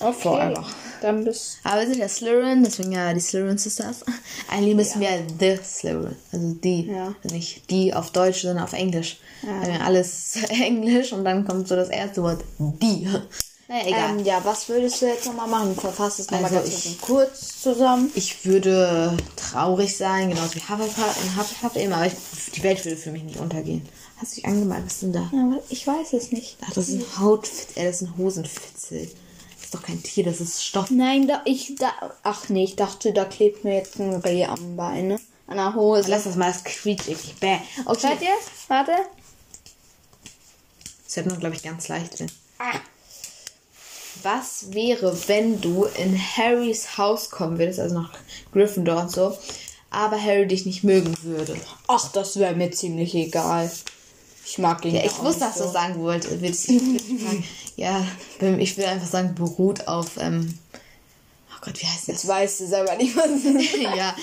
[0.00, 0.64] Okay, Forever.
[1.00, 4.04] Dann bist Aber wir sind ja Slytherin, deswegen ja die Slytherin Sisters.
[4.50, 7.14] Eigentlich müssen wir The Slytherin, also die, Ja.
[7.30, 9.18] nicht die auf Deutsch, sondern auf Englisch.
[9.42, 13.08] Wir alles Englisch und dann kommt so das erste Wort die.
[13.68, 14.10] Naja, egal.
[14.10, 15.74] Ähm, ja, was würdest du jetzt nochmal machen?
[15.74, 18.10] Verfass es nochmal Also ganz kurz zusammen.
[18.14, 22.12] Ich würde traurig sein, genauso wie Hufflepuff, in Hufflepuff eben, aber ich,
[22.54, 23.82] die Welt würde für mich nicht untergehen.
[24.18, 24.84] Hast du dich angemalt?
[24.86, 25.30] Was ist denn da?
[25.32, 26.56] Ja, ich weiß es nicht.
[26.64, 29.10] Ach, das ist ein Hautfitzel, äh, das ist ein Hosenfitzel.
[29.66, 30.92] Das ist doch kein Tier, das ist Stoff.
[30.92, 34.76] Nein, da, ich, da, ach nee, ich dachte, da klebt mir jetzt ein Reh am
[34.76, 35.20] Bein, ne?
[35.48, 36.08] An der Hose.
[36.08, 37.32] Lass das mal, das quietscht irgendwie.
[37.40, 37.58] Bäh.
[37.84, 38.28] Okay, Hört ihr?
[38.68, 38.92] Warte.
[41.04, 42.30] das hört man, glaube ich, ganz leicht drin.
[42.60, 42.78] Ah.
[44.22, 48.12] Was wäre, wenn du in Harrys Haus kommen würdest, also nach
[48.52, 49.36] Gryffindor und so,
[49.90, 51.56] aber Harry dich nicht mögen würde?
[51.88, 53.68] Ach, das wäre mir ziemlich egal.
[54.48, 56.66] Ich mag ihn Ja, ich wusste, dass du das sagen wolltest.
[56.66, 57.44] Sagen,
[57.76, 58.04] ja,
[58.58, 60.56] ich würde einfach sagen, beruht auf, ähm,
[61.50, 62.06] oh Gott, wie heißt das?
[62.06, 64.14] Jetzt weißt du selber nicht, was ja.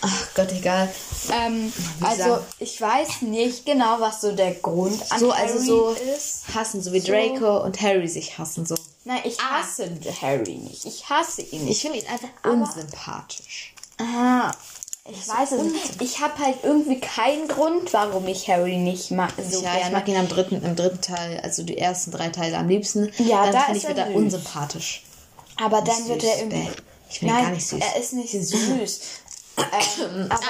[0.00, 0.92] Ach Gott, egal.
[1.32, 5.64] Ähm, also, sagen- ich weiß nicht genau, was so der Grund an So, Harry also
[5.64, 6.42] so ist.
[6.54, 7.12] hassen, so wie So.
[7.12, 8.74] Draco und Harry sich hassen, so.
[9.04, 9.88] Nein, ich hasse
[10.20, 10.84] Harry nicht.
[10.84, 11.76] Ich hasse ihn nicht.
[11.76, 13.74] Ich finde ihn einfach unsympathisch.
[13.98, 14.50] Ah,
[15.10, 16.02] ich weiß es nicht.
[16.02, 19.32] Ich habe halt irgendwie keinen Grund, warum ich Harry nicht mag.
[19.50, 19.86] So ja, gerne.
[19.86, 23.10] ich mag ihn am dritten, im dritten Teil, also die ersten drei Teile am liebsten.
[23.18, 24.14] Ja, dann da finde ich er wieder süß.
[24.16, 25.02] unsympathisch.
[25.56, 26.68] Aber dann Nicht wird süß, er irgendwie.
[27.10, 27.80] Ich ihn Nein, gar nicht süß.
[27.80, 29.00] Er ist nicht süß.
[29.58, 30.42] ähm, aber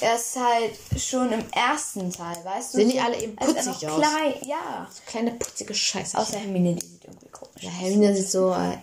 [0.00, 2.78] er ist halt schon im ersten Teil, weißt du?
[2.78, 4.00] Sehen die so- alle eben putzig aus?
[4.00, 4.86] Klein, ja.
[5.06, 6.18] Kleine putzige Scheiße.
[6.18, 7.76] Außer Hermine, die sieht irgendwie komisch ja, aus.
[7.80, 8.78] Hermine sieht so, äh,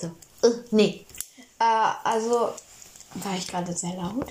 [0.00, 0.08] so,
[0.48, 1.06] äh, nee.
[1.60, 1.64] Äh,
[2.02, 2.50] also,
[3.14, 4.26] war ich gerade sehr laut?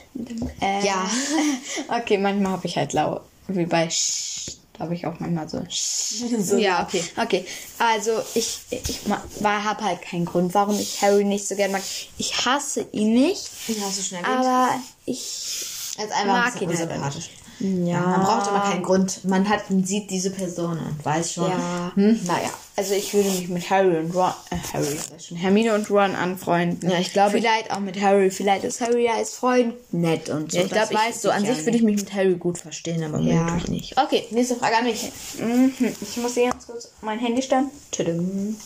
[0.61, 1.09] Äh, Ja.
[1.89, 3.21] okay, manchmal habe ich halt laut.
[3.47, 4.57] Wie bei Sch.
[4.73, 5.61] Da habe ich auch manchmal so.
[5.69, 7.03] so Ja, okay.
[7.15, 7.45] Okay,
[7.77, 8.99] also ich, ich
[9.43, 11.83] habe halt keinen Grund, warum ich Harry nicht so gerne mag.
[12.17, 14.45] Ich hasse ihn nicht, du schon erwähnt.
[14.45, 14.69] aber
[15.05, 17.29] ich Als einfach mag ein ihn halt unsympathisch.
[17.59, 17.99] Ja.
[17.99, 19.23] Man braucht aber keinen Grund.
[19.25, 21.49] Man hat, man sieht diese Person und weiß schon.
[21.49, 22.19] Ja, Hm?
[22.25, 22.49] naja.
[22.75, 26.89] Also ich würde mich mit Harry und Ron, äh, Harry, schon, Hermine und Ron anfreunden.
[26.89, 28.31] Ja, ich glaube, Vielleicht auch mit Harry.
[28.31, 30.57] Vielleicht ist Harry ja als Freund nett und so.
[30.57, 33.03] Ja, ich glaube, ich, weiß so an sich würde ich mich mit Harry gut verstehen,
[33.03, 33.43] aber Ja.
[33.43, 33.97] möglich nicht.
[33.97, 35.11] Okay, nächste Frage an mich.
[35.37, 35.71] Mhm.
[36.01, 37.69] Ich muss hier ganz kurz mein Handy stellen.
[37.91, 38.57] Tüdüm.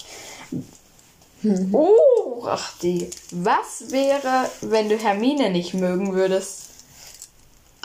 [1.42, 1.70] Mhm.
[1.74, 3.10] Oh, ach die.
[3.32, 6.64] Was wäre, wenn du Hermine nicht mögen würdest?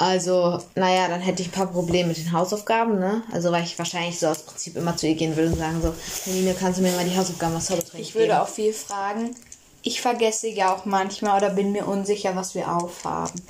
[0.03, 3.23] Also, naja, dann hätte ich ein paar Probleme mit den Hausaufgaben, ne?
[3.31, 5.95] Also, weil ich wahrscheinlich so aus Prinzip immer zu ihr gehen würde und sagen so,
[6.25, 8.39] Hermine, kannst du mir mal die Hausaufgaben aus Zaubertränken Ich würde geben?
[8.39, 9.37] auch viel fragen.
[9.83, 13.41] Ich vergesse ja auch manchmal oder bin mir unsicher, was wir aufhaben.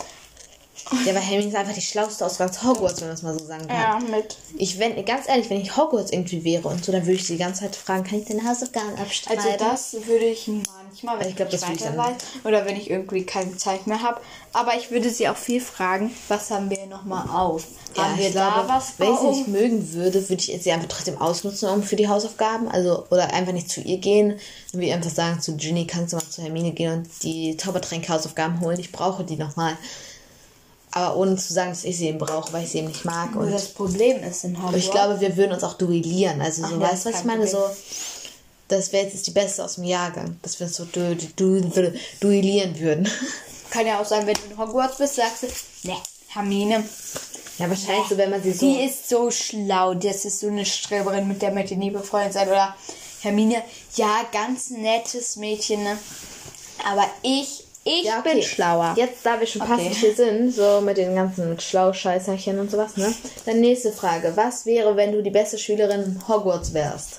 [1.04, 3.44] Ja, weil Hermine ist einfach die schlauste aus ganz Hogwarts, wenn man das mal so
[3.44, 4.10] sagen kann.
[4.10, 4.36] mit.
[4.56, 7.34] Ich, wenn, ganz ehrlich, wenn ich Hogwarts irgendwie wäre und so, dann würde ich sie
[7.34, 9.40] die ganze Zeit fragen, kann ich deine Hausaufgaben abstreiten?
[9.40, 12.90] Also das würde ich manchmal wenn Ich glaub, ich, das weiter weiß oder wenn ich
[12.90, 14.20] irgendwie keine Zeit mehr habe.
[14.52, 17.64] Aber ich würde sie auch viel fragen, was haben wir nochmal auf?
[17.96, 20.72] haben wir ich glaube, da was wenn ich sie nicht mögen würde, würde ich sie
[20.72, 22.68] einfach trotzdem ausnutzen, um für die Hausaufgaben.
[22.68, 24.38] Also, oder einfach nicht zu ihr gehen.
[24.72, 28.60] Und wie einfach sagen, zu Ginny kannst du mal zu Hermine gehen und die Zaubertränke-Hausaufgaben
[28.60, 28.78] holen.
[28.78, 29.76] Ich brauche die nochmal.
[30.92, 33.34] Aber ohne zu sagen, dass ich sie eben brauche, weil ich sie eben nicht mag.
[33.34, 34.76] Und das Problem ist in Hogwarts.
[34.76, 36.40] ich glaube, wir würden uns auch duellieren.
[36.42, 37.46] Also, so, Ach, weißt du, was ich meine?
[37.46, 37.68] Problem.
[37.68, 37.76] So,
[38.68, 40.38] das wäre jetzt die Beste aus dem Jahrgang.
[40.42, 43.08] Dass wir uns so du, du, du, duellieren würden.
[43.70, 45.96] Kann ja auch sein, wenn du in Hogwarts bist, sagst du, ne,
[46.28, 46.84] Hermine,
[47.58, 48.66] Ja, wahrscheinlich so, wenn man sie so.
[48.66, 52.48] die ist so schlau, das ist so eine Streberin, mit der ich nie befreundet sein.
[52.48, 52.74] Oder
[53.20, 53.62] Hermine,
[53.94, 55.98] ja, ganz nettes Mädchen, ne?
[56.90, 58.34] Aber ich, ich Ja, okay.
[58.34, 58.94] bin schlauer.
[58.96, 59.70] Jetzt, da wir schon Okay.
[59.72, 63.12] passend hier sind, so mit den ganzen Schlauscheißerchen und sowas, ne?
[63.44, 64.32] Dann nächste Frage.
[64.36, 67.18] Was wäre, wenn du die beste Schülerin in Hogwarts wärst?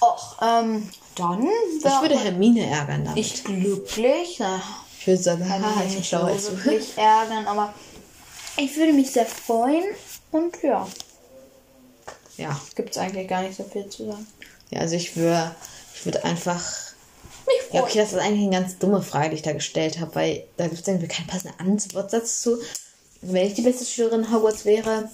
[0.00, 3.18] Och, ähm, dann Ich würde Hermine ärgern damit.
[3.24, 4.36] ich glücklich.
[4.40, 4.60] Na,
[4.98, 6.64] Ich würde sagen, haha, mich ich bin schlauer als du.
[6.64, 7.72] wirklich ärgern, aber
[8.56, 9.84] ich würde mich sehr freuen
[10.32, 10.86] und ja,
[12.36, 12.60] Ja.
[12.74, 14.26] gibt's eigentlich gar nicht so viel zu sagen.
[14.70, 15.54] Ja, also ich würde
[15.94, 16.60] ich würde einfach.
[17.46, 17.90] Mich Ja, freut.
[17.90, 20.66] okay, das ist eigentlich eine ganz dumme Frage, die ich da gestellt habe, weil da
[20.68, 22.58] gibt es irgendwie keinen passenden Antwort dazu.
[23.22, 25.08] Wenn ich die beste Schülerin in Hogwarts wäre,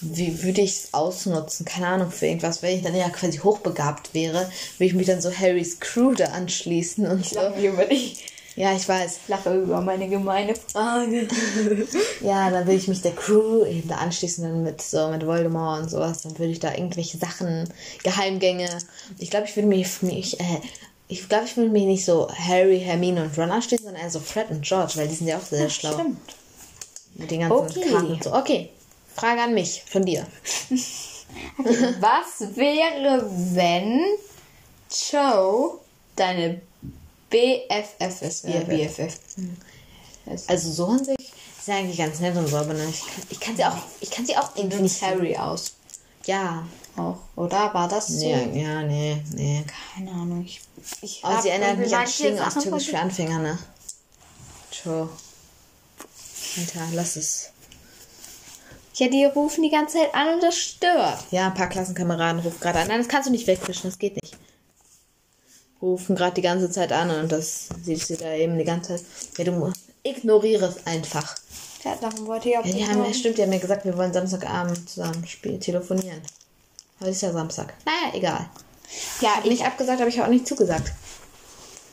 [0.00, 1.64] wie würde ich es ausnutzen?
[1.64, 2.60] Keine Ahnung, für irgendwas.
[2.62, 4.40] Wenn ich dann ja quasi hochbegabt wäre,
[4.78, 7.36] würde ich mich dann so Harrys Crew da anschließen und so.
[7.36, 8.24] Lachen wir über dich.
[8.56, 9.20] Ja, ich weiß.
[9.22, 11.28] Ich lache über meine gemeine Frage.
[12.20, 15.82] Ja, dann würde ich mich der Crew eben da anschließen, dann mit so mit Voldemort
[15.84, 16.22] und sowas.
[16.22, 17.68] Dann würde ich da irgendwelche Sachen,
[18.02, 18.68] Geheimgänge.
[19.18, 20.60] Ich glaube, ich würde mich, mich äh,
[21.12, 24.20] ich glaube, ich würde mich nicht so Harry, Hermine und Ron anschließen, sondern eher so
[24.20, 25.92] Fred und George, weil die sind ja auch sehr, sehr schlau.
[25.92, 26.34] Stimmt.
[27.14, 27.90] Mit den ganzen Okay.
[27.90, 28.34] Karten und so.
[28.34, 28.70] Okay.
[29.14, 30.26] Frage an mich, von dir.
[32.00, 34.00] Was wäre, wenn
[35.10, 35.78] Joe
[36.16, 36.62] deine
[37.28, 38.44] BFF ist?
[38.44, 38.96] Ja, BFF.
[38.96, 40.48] BFF.
[40.48, 41.16] Also so an sich
[41.58, 43.76] ist ja eigentlich ganz nett und so, aber ne, ich, kann, ich kann sie auch,
[44.00, 45.02] ich kann sie auch irgendwie nicht.
[45.02, 45.74] Harry aus.
[46.24, 46.66] Ja.
[46.96, 47.72] Auch, oder?
[47.72, 48.26] War das so?
[48.26, 49.64] Ja, ja, nee, nee.
[49.94, 50.44] Keine Ahnung.
[50.44, 50.60] Ich,
[51.00, 52.98] ich hab sie erinnert mich an Schlingen aus Türkisch für.
[52.98, 53.58] Anfänger, ne?
[54.70, 55.08] True.
[56.58, 57.50] Alter, lass es.
[58.94, 61.24] Ja, die rufen die ganze Zeit an und das stört.
[61.30, 62.88] Ja, ein paar Klassenkameraden rufen gerade an.
[62.88, 64.36] Nein, das kannst du nicht wegwischen, das geht nicht.
[65.80, 69.06] Rufen gerade die ganze Zeit an und das siehst du da eben die ganze Zeit.
[69.38, 69.76] Ja, du musst.
[70.02, 71.36] Ignoriere es einfach.
[71.84, 74.12] Ja, darum wollte ich auch Ja, die haben, stimmt, die haben mir gesagt, wir wollen
[74.12, 76.20] Samstagabend zusammen spielen, telefonieren.
[77.02, 77.74] Heute ist ja Samstag.
[77.84, 78.48] Naja, egal.
[79.20, 80.92] Ja, Ich nicht abgesagt, aber ich habe auch nicht zugesagt.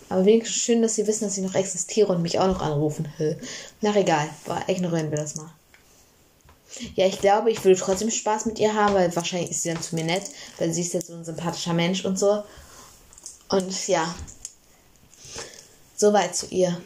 [0.07, 3.11] Aber wenigstens schön, dass sie wissen, dass ich noch existiere und mich auch noch anrufen.
[3.81, 5.49] Na egal, Boah, ignorieren wir das mal.
[6.93, 9.81] Ja, ich glaube, ich würde trotzdem Spaß mit ihr haben, weil wahrscheinlich ist sie dann
[9.81, 10.25] zu mir nett,
[10.59, 12.43] weil sie ist jetzt so ein sympathischer Mensch und so.
[13.49, 14.13] Und ja,
[15.95, 16.79] soweit zu ihr.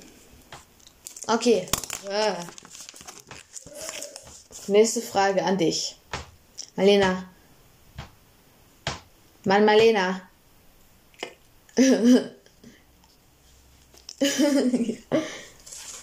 [1.27, 1.67] Okay.
[2.09, 2.35] Äh.
[4.67, 5.97] Nächste Frage an dich.
[6.77, 7.32] Marlena.
[9.45, 10.21] Mann, Marlena.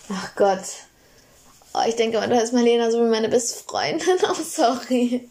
[0.08, 0.60] Ach Gott.
[1.72, 4.06] Oh, ich denke du heißt Marlena so wie meine beste Freundin.
[4.28, 5.28] Oh, sorry.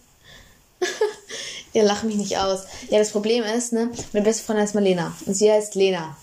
[1.74, 2.62] Ihr lacht mich nicht aus.
[2.90, 6.18] Ja, das Problem ist, ne, meine beste Freundin heißt Marlena und sie heißt Lena.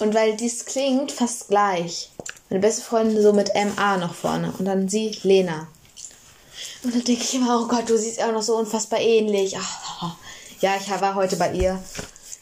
[0.00, 2.10] Und weil dies klingt fast gleich.
[2.48, 5.66] Meine beste Freundin so mit MA noch vorne und dann sie Lena.
[6.82, 9.56] Und dann denke ich immer, oh Gott, du siehst auch noch so unfassbar ähnlich.
[9.58, 10.16] Ach,
[10.64, 11.78] ja, ich war heute bei ihr,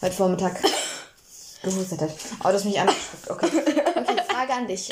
[0.01, 0.63] heute Vormittag
[1.65, 2.11] gehustet hat.
[2.39, 3.29] Oh, du hast mich angespuckt.
[3.29, 3.51] Okay.
[3.97, 4.91] okay, Frage an dich.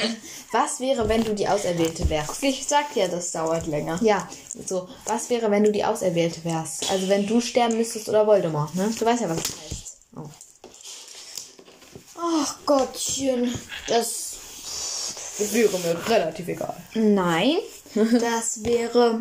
[0.50, 2.42] Was wäre, wenn du die Auserwählte wärst?
[2.42, 4.00] Ich sag ja, das dauert länger.
[4.02, 4.28] Ja,
[4.66, 4.88] so.
[5.06, 6.90] Was wäre, wenn du die Auserwählte wärst?
[6.90, 8.92] Also wenn du sterben müsstest oder Voldemort, ne?
[8.98, 9.98] Du weißt ja, was das heißt.
[10.16, 10.30] Oh.
[12.20, 13.54] Ach Gottchen,
[13.86, 14.26] das
[15.52, 16.76] Wäre mir relativ egal.
[16.94, 17.58] Nein,
[17.94, 19.20] das wäre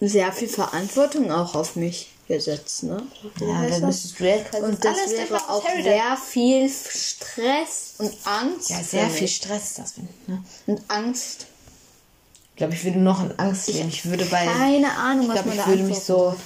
[0.00, 3.02] sehr viel Verantwortung auch auf mich gesetzt, ne?
[3.40, 8.12] Ja, Weißt dann müsstest du ja und das alles wäre auch sehr viel Stress und
[8.24, 8.70] Angst.
[8.70, 9.28] Ja, sehr viel.
[9.28, 9.94] Stress das.
[10.26, 10.42] Ne?
[10.66, 11.46] Und Angst.
[12.50, 13.88] Ich glaube, ich würde noch in Angst leben.
[13.88, 14.46] Ich würde bei.
[14.46, 16.36] Keine Ahnung, ich was glaube, man ich da würde mich so.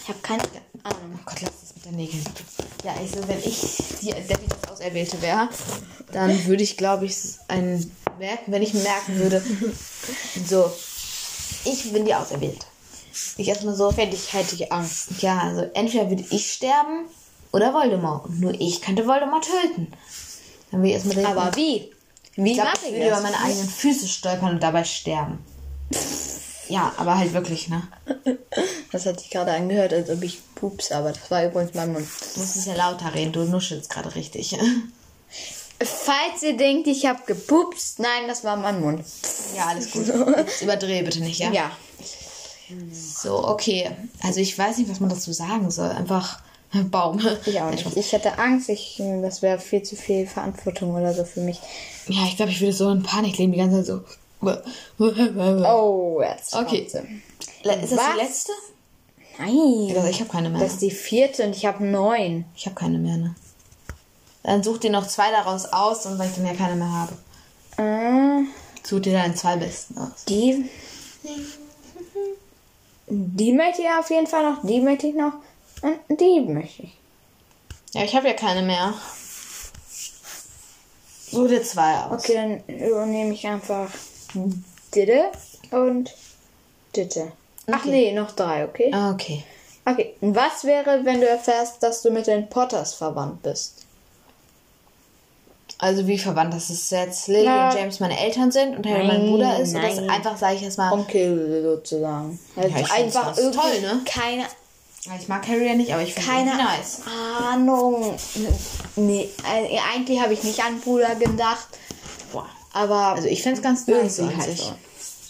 [0.00, 0.42] Ich habe keine
[0.84, 1.18] Ahnung.
[1.18, 2.24] Oh Gott, lass das mit den Nägeln.
[2.84, 5.48] Ja, ich so, wenn ich die Debbie Auserwählte wäre,
[6.12, 7.16] dann würde ich, glaube ich,
[7.48, 9.42] ein merken, wenn ich merken würde,
[10.48, 10.72] so,
[11.64, 12.64] ich bin die Auserwählte.
[13.36, 15.08] Ich erstmal so, Fertig, hätte ich Angst.
[15.20, 17.06] ja, also entweder würde ich sterben
[17.52, 18.26] oder Voldemort.
[18.26, 19.92] Und nur ich könnte Voldemort töten.
[20.70, 21.92] Dann würde ich erstmal denken, Aber wie?
[22.36, 23.22] Wie ich glaube, mache ich ich würde über das?
[23.22, 25.38] meine eigenen Füße stolpern und dabei sterben.
[26.68, 27.82] Ja, aber halt wirklich, ne?
[28.90, 32.06] Das hat sich gerade angehört, als ob ich pups, aber das war übrigens mein Mund.
[32.34, 34.56] Du musst es ja lauter reden, du nuschelst gerade richtig.
[35.78, 39.04] Falls ihr denkt, ich habe gepupst, nein, das war mein Mund.
[39.56, 40.06] Ja, alles gut.
[40.08, 41.52] Jetzt überdrehe bitte nicht, ja?
[41.52, 41.70] Ja.
[42.92, 43.90] So, okay.
[44.22, 45.90] Also ich weiß nicht, was man dazu sagen soll.
[45.90, 46.40] Einfach
[46.90, 47.20] Baum.
[47.46, 47.96] Ich auch nicht.
[47.96, 51.58] Ich hätte Angst, ich, das wäre viel zu viel Verantwortung oder so für mich.
[52.08, 54.00] Ja, ich glaube, ich würde so in Panik leben, die ganze Zeit so.
[54.98, 56.54] Oh, jetzt.
[56.54, 56.80] Okay.
[56.82, 58.12] Ist das Was?
[58.14, 58.52] die letzte?
[59.38, 59.96] Nein.
[59.96, 60.60] Also ich habe keine mehr.
[60.60, 62.44] Das ist die vierte und ich habe neun.
[62.54, 63.34] Ich habe keine mehr, ne?
[64.42, 67.12] Dann such dir noch zwei daraus aus und weil ich dann ja keine mehr habe.
[67.78, 68.44] Äh,
[68.84, 70.24] Such dir deine zwei besten aus.
[70.28, 70.68] die.
[73.08, 74.64] Die möchte ich auf jeden Fall noch.
[74.66, 75.34] Die möchte ich noch.
[75.82, 76.92] Und die möchte ich.
[77.92, 78.94] Ja, ich habe ja keine mehr.
[81.30, 82.22] Such dir zwei aus.
[82.24, 82.34] Okay,
[82.66, 83.90] dann übernehme ich einfach
[84.94, 85.30] Ditte
[85.70, 86.14] und
[86.94, 87.32] Ditte.
[87.70, 87.90] Ach Okay.
[87.90, 88.90] nee, noch drei, okay?
[88.92, 89.44] Ah, Okay.
[89.88, 93.85] Okay, was wäre, wenn du erfährst, dass du mit den Potters verwandt bist?
[95.78, 99.06] Also wie verwandt das ist jetzt Lily Na, und James meine Eltern sind und Harry
[99.06, 99.74] mein nein, Bruder ist?
[99.74, 100.10] Oder ist nein.
[100.10, 102.38] einfach, sage ich jetzt mal, Onkel sozusagen.
[102.56, 104.00] Also ich find's einfach irgendwie toll, ne?
[104.06, 104.44] keine
[105.20, 107.02] ich mag Harry ja nicht, aber ich finde ihn keine nice.
[107.40, 108.16] Ahnung.
[108.96, 111.68] Nee, äh, eigentlich habe ich nicht an Bruder gedacht,
[112.32, 112.46] Boah.
[112.72, 114.72] Aber also ich finde es ganz nice halt so.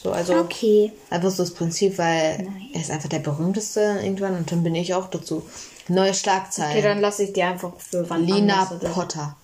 [0.02, 0.92] So, also Okay.
[1.10, 2.70] einfach so das Prinzip, weil Nein.
[2.72, 5.42] er ist einfach der berühmteste irgendwann und dann bin ich auch dazu.
[5.88, 6.72] Neue Schlagzeilen.
[6.72, 9.36] Okay, dann lasse ich dir einfach für wann Lina Potter.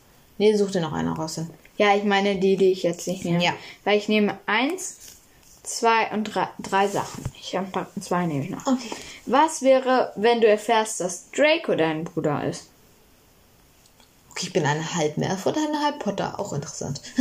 [0.42, 1.38] Nee, such dir noch eine raus.
[1.78, 3.44] Ja, ich meine die, die ich jetzt nicht nehme.
[3.44, 3.52] Ja.
[3.84, 4.96] Weil ich nehme eins,
[5.62, 7.22] zwei und drei, drei Sachen.
[7.40, 8.66] Ich habe zwei nehme ich noch.
[8.66, 8.90] Okay.
[9.26, 12.66] Was wäre, wenn du erfährst, dass Draco dein Bruder ist?
[14.32, 16.40] Okay, ich bin eine halb Melf oder eine halb Potter.
[16.40, 17.00] Auch interessant.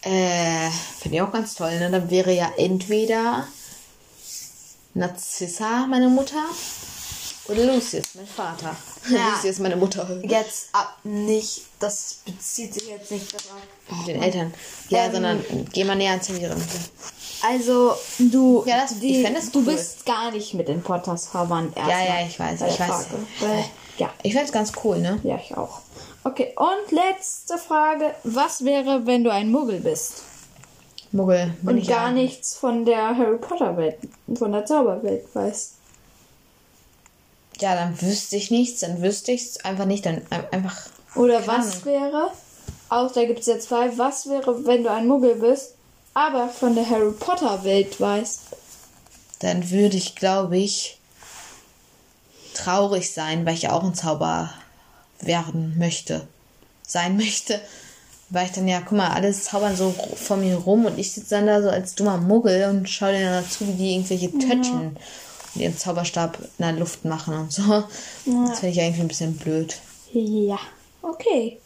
[0.00, 0.70] äh,
[1.00, 1.78] finde ich auch ganz toll.
[1.78, 1.90] Ne?
[1.90, 3.46] Dann wäre ja entweder
[4.94, 6.42] Narzissa meine Mutter
[7.48, 8.74] oder Lucius mein Vater.
[9.10, 9.30] Ja.
[9.34, 10.18] Lucius meine Mutter.
[10.24, 13.60] Jetzt ab nicht, das bezieht sich jetzt nicht darauf.
[13.98, 14.52] Mit den Eltern.
[14.88, 16.60] Ja, Ähm, sondern geh mal näher ans Handy ran.
[17.48, 19.66] Also, du, Ja, das- die, das du cool.
[19.66, 21.76] bist gar nicht mit den Potters verwandt.
[21.76, 23.06] Ja, erstmal ja, ich weiß, ich weiß.
[23.40, 23.64] Weil,
[23.98, 25.20] ja, Ich fände es ganz cool, ne?
[25.22, 25.80] ja, ich auch.
[26.24, 28.12] Okay, und letzte Frage.
[28.24, 30.22] Was wäre, wenn du ein Muggel bist?
[31.12, 31.54] Muggel.
[31.64, 32.12] Und gar ja.
[32.12, 33.98] nichts von der Harry Potter Welt,
[34.36, 35.74] von der Zauberwelt weißt.
[37.60, 40.76] Ja, dann wüsste ich nichts, dann wüsste ich es einfach nicht, dann ein- einfach.
[41.14, 41.84] Oder Keine was Ahnung.
[41.86, 42.30] wäre,
[42.90, 45.72] auch da gibt es ja zwei, was wäre, wenn du ein Muggel bist,
[46.14, 48.40] aber von der Harry Potter Welt weißt?
[49.40, 50.98] Dann würde ich, glaube ich,
[52.54, 54.50] traurig sein, weil ich ja auch ein Zauber
[55.20, 56.26] werden möchte.
[56.86, 57.60] Sein möchte.
[58.28, 61.30] Weil ich dann ja, guck mal, alles zaubern so vor mir rum und ich sitze
[61.36, 64.98] dann da so als dummer Muggel und schaue denen dazu, wie die irgendwelche Tötchen mit
[65.60, 67.84] ihrem Zauberstab in der Luft machen und so.
[68.26, 69.76] Das finde ich eigentlich ein bisschen blöd.
[70.12, 70.58] Ja,
[71.02, 71.60] okay.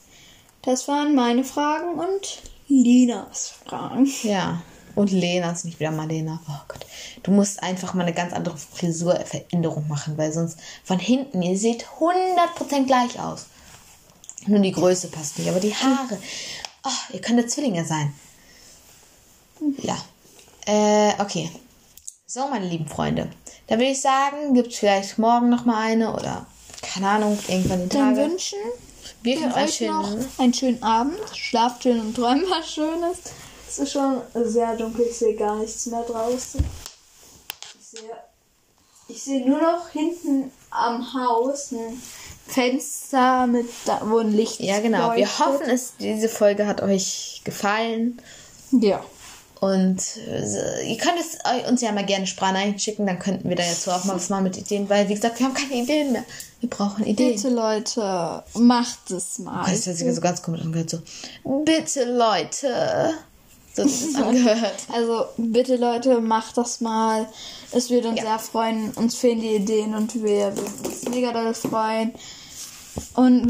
[0.62, 4.10] Das waren meine Fragen und Linas Fragen.
[4.22, 4.62] Ja.
[4.94, 6.40] Und Lena ist nicht wieder Marlena.
[6.48, 6.84] Oh Gott.
[7.22, 11.86] Du musst einfach mal eine ganz andere Frisurveränderung machen, weil sonst von hinten, ihr seht
[12.00, 13.46] 100% gleich aus.
[14.46, 16.18] Nur die Größe passt nicht, aber die Haare.
[16.84, 18.12] Oh, ihr könntet Zwillinge sein.
[19.78, 19.96] Ja.
[20.66, 21.50] Äh, okay.
[22.32, 23.28] So, meine lieben Freunde.
[23.66, 26.46] Dann würde ich sagen, gibt es vielleicht morgen noch mal eine oder
[26.80, 28.30] keine Ahnung, irgendwann die Dann Tage.
[28.30, 28.58] wünschen
[29.24, 31.18] Wir wir euch noch einen schönen Abend.
[31.34, 33.18] Schlaft schön und träumt was Schönes.
[33.68, 36.64] Es ist schon sehr dunkel, ich sehe gar nichts mehr draußen.
[37.80, 38.10] Ich sehe,
[39.08, 42.00] ich sehe nur noch hinten am Haus ein
[42.46, 45.16] Fenster, mit da, wo ein Licht Ja, genau.
[45.16, 45.38] Wir leuchtet.
[45.40, 48.22] hoffen, es, diese Folge hat euch gefallen.
[48.70, 49.02] Ja.
[49.60, 53.62] Und äh, ihr könnt es uns ja mal gerne Sprachnachrichten schicken, dann könnten wir da
[53.62, 56.12] jetzt so auch mal was machen mit Ideen, weil wie gesagt, wir haben keine Ideen
[56.12, 56.24] mehr.
[56.60, 57.34] Wir brauchen Ideen.
[57.34, 59.70] Bitte Leute, macht es mal.
[59.70, 60.98] Das hat sich so ganz komisch angehört, so,
[61.64, 63.14] bitte Leute.
[63.74, 64.86] So hat es angehört.
[64.92, 67.26] Also bitte Leute, macht das mal.
[67.72, 68.24] Es würde uns Ja.
[68.24, 68.90] sehr freuen.
[68.92, 72.12] Uns fehlen die Ideen und wir würden uns mega doll freuen.
[73.14, 73.38] Und